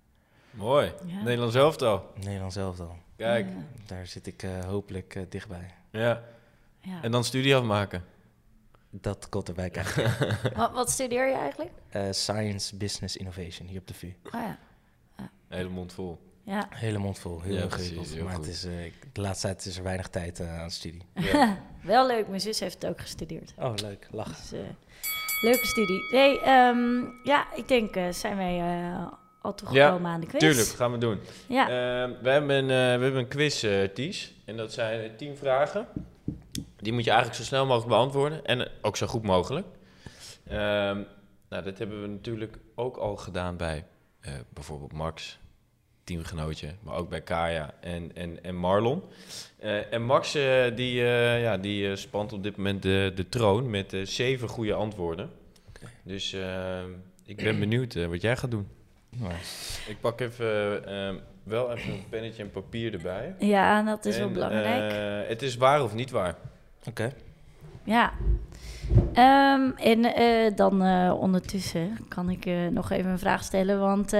[0.51, 0.93] Mooi.
[1.05, 1.21] Ja.
[1.23, 2.11] Nederlands elftal.
[2.15, 2.97] Nederland zelf al.
[3.15, 3.45] Kijk.
[3.45, 3.63] Ja.
[3.85, 5.73] Daar zit ik eh, hopelijk eh, dichtbij.
[5.91, 6.23] Ja.
[6.79, 7.01] Ja.
[7.01, 8.03] En dan studie afmaken.
[8.89, 10.13] Dat komt erbij kijken.
[10.55, 11.71] Wat, wat studeer je eigenlijk?
[11.89, 14.13] Eh, Science, Business, Innovation hier op de VU.
[14.23, 14.59] Oh ja.
[15.47, 16.19] Hele mond vol.
[16.43, 16.67] Ja.
[16.69, 18.23] Hele mond vol, heel Ja, ingewikkeld.
[18.23, 18.71] maar het is, eh,
[19.11, 21.01] de laatste tijd is er weinig tijd eh, aan studie.
[21.13, 21.57] Ja.
[21.83, 23.53] Wel leuk, mijn zus heeft het ook gestudeerd.
[23.57, 24.07] Oh, leuk.
[24.11, 24.35] Lachen.
[24.35, 24.67] Dus, eh,
[25.41, 26.07] leuke studie.
[26.11, 29.07] Nee, ehm, ja, ik denk, eh, zijn wij eh,
[29.41, 30.39] al toegekomen aan de quiz?
[30.39, 31.19] Tuurlijk, gaan we doen.
[31.47, 34.33] Ja, Ehm, we, hebben een, eh, we hebben een quiz, Ties.
[34.45, 35.87] En dat zijn tien vragen.
[36.77, 38.45] Die moet je eigenlijk zo snel mogelijk beantwoorden.
[38.45, 39.67] En ook zo goed mogelijk.
[40.47, 41.01] Ehm,
[41.49, 43.85] nou, dat hebben we natuurlijk ook al gedaan bij
[44.53, 45.39] bijvoorbeeld Max,
[46.13, 46.67] teamgenootje.
[46.83, 49.03] Maar ook bij Kaya en, en, en Marlon.
[49.59, 53.29] Eh, en Max eh, die, eh, ja, die eh, spant op dit moment de, de
[53.29, 55.29] troon met zeven goede antwoorden.
[56.03, 56.89] Dus ehm,
[57.25, 58.67] ik ben benieuwd wat jij gaat doen.
[59.09, 59.89] Nice.
[59.89, 63.35] Ik pak even, ehm, wel even een pennetje en papier erbij.
[63.39, 64.91] ja dat is wel belangrijk.
[65.23, 66.35] eh, het is waar of niet waar.
[66.85, 67.13] Oké.
[67.83, 68.13] Ja.
[69.13, 73.79] Ehm, en eh, dan eh, ondertussen kan ik eh, nog even een vraag stellen.
[73.79, 74.11] Want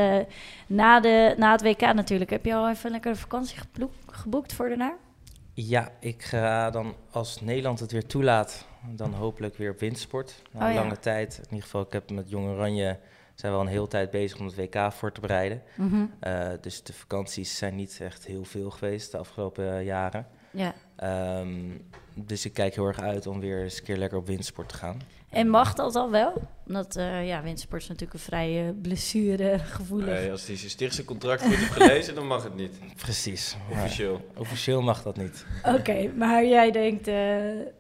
[0.67, 4.53] na, de, na het WK natuurlijk, heb je al even lekker een vakantie geboek- geboekt
[4.53, 4.93] voor daarna?
[5.53, 10.41] Ja, ik ga dan als Nederland het weer toelaat, dan hopelijk weer op windsport.
[10.51, 10.79] Na Oh ja.
[10.79, 11.37] lange tijd.
[11.37, 12.97] In ieder geval, ik heb met Jong Oranje
[13.35, 15.61] zijn we al een hele tijd bezig om het WK voor te bereiden.
[15.75, 16.05] Mhm.
[16.61, 20.27] Dus de vakanties zijn niet echt heel veel geweest de afgelopen jaren.
[20.51, 20.73] Ja.
[20.95, 21.77] Ehm,
[22.13, 24.75] dus ik kijk heel erg uit om weer eens een keer lekker op windsport te
[24.75, 25.01] gaan.
[25.29, 26.33] En mag dat al wel?
[26.67, 30.07] Omdat eh, ja, windsport is natuurlijk een vrij eh, blessuregevoelig.
[30.19, 32.79] Nee, als hij zijn stichtse contract goed heeft gelezen, dan mag het niet.
[32.95, 33.57] Precies.
[33.71, 34.21] Officieel.
[34.37, 35.45] officieel mag dat niet.
[35.63, 37.07] Oké, maar jij denkt...
[37.07, 37.15] eh,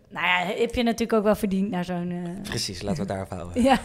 [0.09, 2.11] nou ja, heb je natuurlijk ook wel verdiend naar zo'n...
[2.25, 3.63] eh, Precies, laten we het daarop houden.
[3.69, 3.77] ja.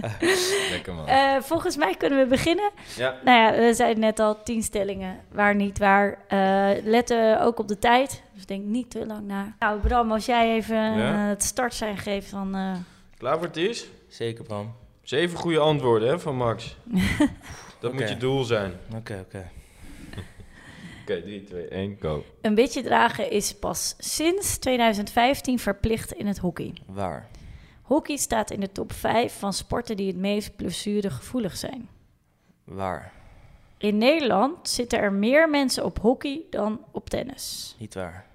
[0.70, 1.06] Lekker man.
[1.06, 2.70] Eh, volgens mij kunnen we beginnen.
[2.96, 3.14] ja.
[3.24, 6.18] Nou ja, we zeiden net al, tien stellingen, waar niet waar.
[6.28, 9.54] Eh letten ook op de tijd, dus denk niet te lang na.
[9.58, 11.16] Nou Bram, als jij even Ja?
[11.28, 12.54] het startsein geeft, dan...
[12.54, 12.72] eh,
[13.18, 13.86] Klaar voor het is?
[14.08, 14.72] Zeker, Bram.
[15.02, 16.76] Zeven goede antwoorden hè, van Max.
[17.80, 18.72] Dat moet je doel zijn.
[18.96, 19.50] Oké, oké.
[21.10, 22.24] Oké, 3, 2, 1, go.
[22.40, 26.72] een beetje dragen is pas sinds 2015 verplicht in het hockey.
[26.86, 27.28] Waar?
[27.82, 31.88] Hockey staat in de top 5 van sporten die het meest blessuregevoelig zijn.
[32.64, 33.12] Waar?
[33.78, 37.76] In Nederland zitten er meer mensen op hockey dan op tennis.
[37.78, 38.26] Niet waar.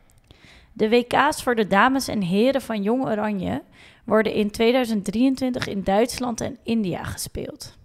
[0.72, 3.62] De WK's voor de dames en heren van Jong Oranje
[4.06, 7.78] worden in 2023 in Duitsland en India gespeeld.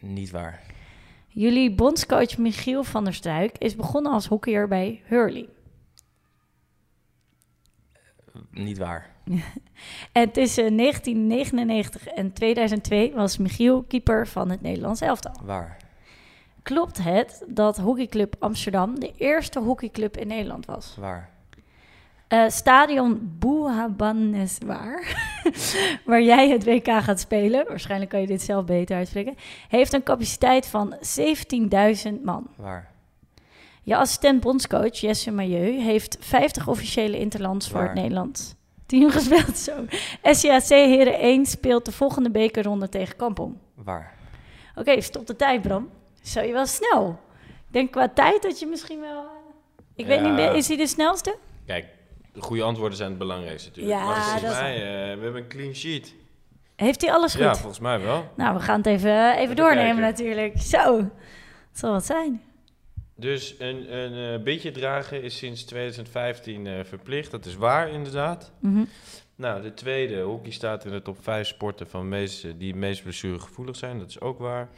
[0.00, 0.62] Niet waar.
[1.32, 5.48] Jullie bondscoach Michiel van der Struik is begonnen als hockeyer bij Hurley.
[8.50, 9.10] Niet waar.
[10.12, 15.34] En tussen 1999 en 2002 was Michiel keeper van het Nederlands elftal.
[15.42, 15.76] Waar.
[16.62, 20.96] Klopt het dat hockeyclub Amsterdam de eerste hockeyclub in Nederland was?
[20.98, 21.30] Waar.
[22.30, 25.14] Eh, stadion Boehabaneswar,
[26.04, 29.34] waar jij het WK gaat spelen, waarschijnlijk kan je dit zelf beter uitspreken,
[29.68, 32.46] heeft een capaciteit van 17.000 man.
[32.56, 32.90] Waar.
[33.82, 38.54] Je assistent bondscoach Jesse Mailleu heeft 50 officiële interlands voor het Nederlands
[38.86, 39.56] team gespeeld.
[39.58, 39.72] Zo.
[40.22, 43.54] SCAC Heren 1 speelt de volgende bekerronde tegen Kampong.
[43.74, 44.14] Waar.
[44.74, 45.88] Oké, stop de tijd, Bram.
[46.22, 47.18] Zo, je wel snel.
[47.46, 49.22] Ik denk qua tijd dat je misschien wel...
[49.22, 49.28] eh,
[49.94, 51.36] Ik weet niet, meer- is hij de snelste?
[51.66, 51.86] Kijk,
[52.32, 53.96] de goede antwoorden zijn het belangrijkste natuurlijk.
[53.98, 56.14] Ja, maar volgens dat is- mij, eh, we hebben een clean sheet.
[56.76, 57.40] Heeft hij alles goed?
[57.42, 58.32] Ja, volgens mij wel.
[58.36, 60.58] Nou, we gaan het even, even doornemen natuurlijk.
[60.60, 62.42] Zo, het zal wat zijn.
[63.16, 67.30] Dus een, een eh, beetje dragen is sinds 2015 eh, verplicht.
[67.30, 68.52] Dat is waar, inderdaad.
[68.58, 68.84] Mhm.
[69.34, 73.76] Nou, de tweede, hockey staat in de top 5 sporten van meest, die meest blessuregevoelig
[73.76, 73.98] zijn.
[73.98, 74.68] Dat is ook waar.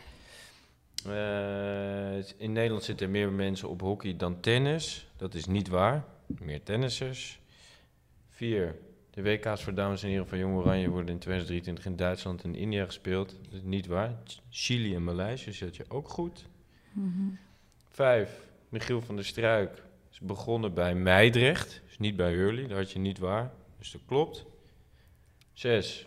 [1.07, 5.07] Eh, in Nederland zitten er meer mensen op hockey dan tennis.
[5.17, 6.05] Dat is niet waar.
[6.27, 7.41] Meer tennissers.
[8.35, 8.77] Vier,
[9.11, 12.55] de WK's voor dames en heren van Jong Oranje worden in 2023 in Duitsland en
[12.55, 13.37] India gespeeld.
[13.43, 14.19] Dat is niet waar.
[14.51, 16.47] Chili en Maleisië zet je ook goed.
[16.93, 17.29] Mhm.
[17.89, 21.83] Vijf, Michiel van der Struik is begonnen bij Meidrecht.
[21.87, 23.53] Dus niet bij Hurley, dat had je niet waar.
[23.79, 24.45] Dus dat klopt.
[25.53, 26.07] Zes,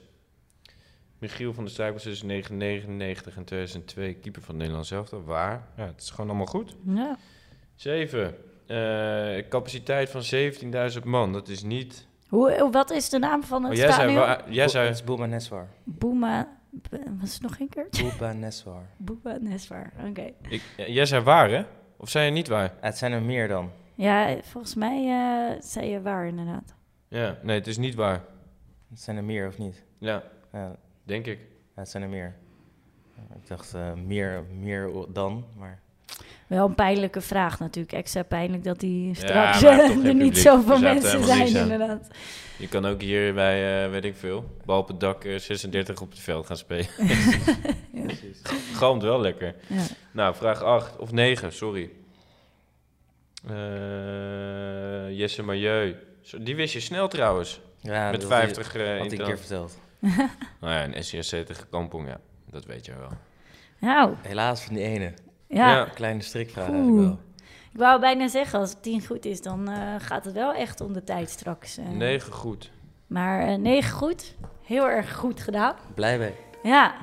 [1.18, 5.10] Michiel van der Struik was tussen 1999 en 2002 keeper van Nederland zelf.
[5.10, 5.68] Waar?
[5.78, 6.76] Ja, het is gewoon allemaal goed.
[6.86, 7.18] Ja.
[7.76, 11.34] Zeven, eh, capaciteit van 17.000 man.
[11.34, 12.08] Dat is niet...
[12.30, 13.96] Hoe, wat is de naam van het Oh, jij zei...
[14.10, 14.20] stadion?
[14.20, 15.68] wa- Jij Het is Boema Neswar.
[15.84, 16.48] Boema...
[17.20, 17.88] Was het nog een keer?
[18.02, 18.82] Boema Neswar.
[18.98, 20.32] Boema Neswar, oké.
[20.48, 21.64] ik, jij zei waar, hè?
[21.98, 22.74] Of zei je niet waar?
[22.80, 23.72] Het zijn er meer dan.
[23.96, 26.74] Ja, volgens mij eh, zei je waar inderdaad.
[27.08, 28.22] Ja, nee, het is niet waar.
[28.90, 29.84] Het zijn er meer of niet?
[29.98, 31.40] Ja, Ja, denk ik.
[31.76, 32.36] ja, het zijn er meer.
[33.36, 35.80] Ik dacht eh, meer, meer dan, maar
[36.48, 37.94] Wel een pijnlijke vraag natuurlijk.
[37.96, 40.36] Extra pijnlijk dat die Ja, straks eh, er niet publiek.
[40.38, 42.08] zoveel mensen zijn inderdaad.
[42.58, 46.02] Je kan ook hier bij, eh, weet ik veel, bal op het dak eh, 36
[46.02, 46.88] op het veld gaan spelen.
[48.74, 49.56] Galmt wel lekker.
[49.68, 49.84] Ja.
[50.12, 51.90] Nou, vraag 8 of 9, sorry.
[53.48, 55.96] Eh, Jesse Marieu.
[56.42, 57.62] Die wist je snel trouwens.
[57.82, 59.78] ja, met dat had 50 eh hij- had in een keer verteld.
[60.62, 62.20] Nou ja, een SCSC tegen Kampong, ja.
[62.50, 63.10] Dat weet je wel.
[63.80, 65.14] Nou, Helaas van die ene.
[65.48, 65.76] Ja.
[65.76, 65.84] Ja.
[65.86, 66.76] Kleine strikvraag Oeh.
[66.78, 67.20] eigenlijk wel.
[67.74, 70.82] Ik wou bijna zeggen, als het tien goed is, dan eh, gaat het wel echt
[70.82, 71.78] om de tijd straks.
[71.78, 71.86] eh.
[71.90, 72.72] 9 goed.
[73.08, 74.36] Maar eh, negen goed.
[74.64, 75.76] Heel erg goed gedaan.
[75.96, 76.34] Blij mee.
[76.64, 76.94] Ja.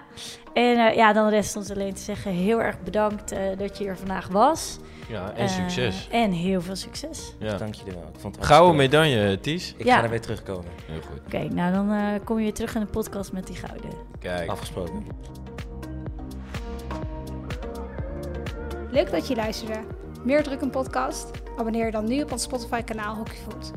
[0.55, 3.84] En eh, ja, dan rest ons alleen te zeggen, heel erg bedankt eh, dat je
[3.84, 4.78] hier vandaag was.
[5.09, 6.09] Ja, en succes.
[6.11, 7.34] En heel veel succes.
[7.38, 7.57] Ja.
[7.57, 8.11] Dank je wel.
[8.14, 9.74] Ik vond het Gouden medaille, Ties.
[9.76, 9.97] Ik Ja.
[9.97, 10.70] ga er weer terugkomen.
[10.86, 11.20] Heel goed.
[11.26, 13.90] Oké, nou dan eh, kom je weer terug in de podcast met die gouden.
[14.18, 14.49] Kijk.
[14.51, 15.07] Afgesproken.
[18.93, 19.80] Leuk dat je luisterde.
[20.24, 21.30] Meer druk een podcast?
[21.57, 23.70] Abonneer je dan nu op ons Spotify kanaal Hockeyfood.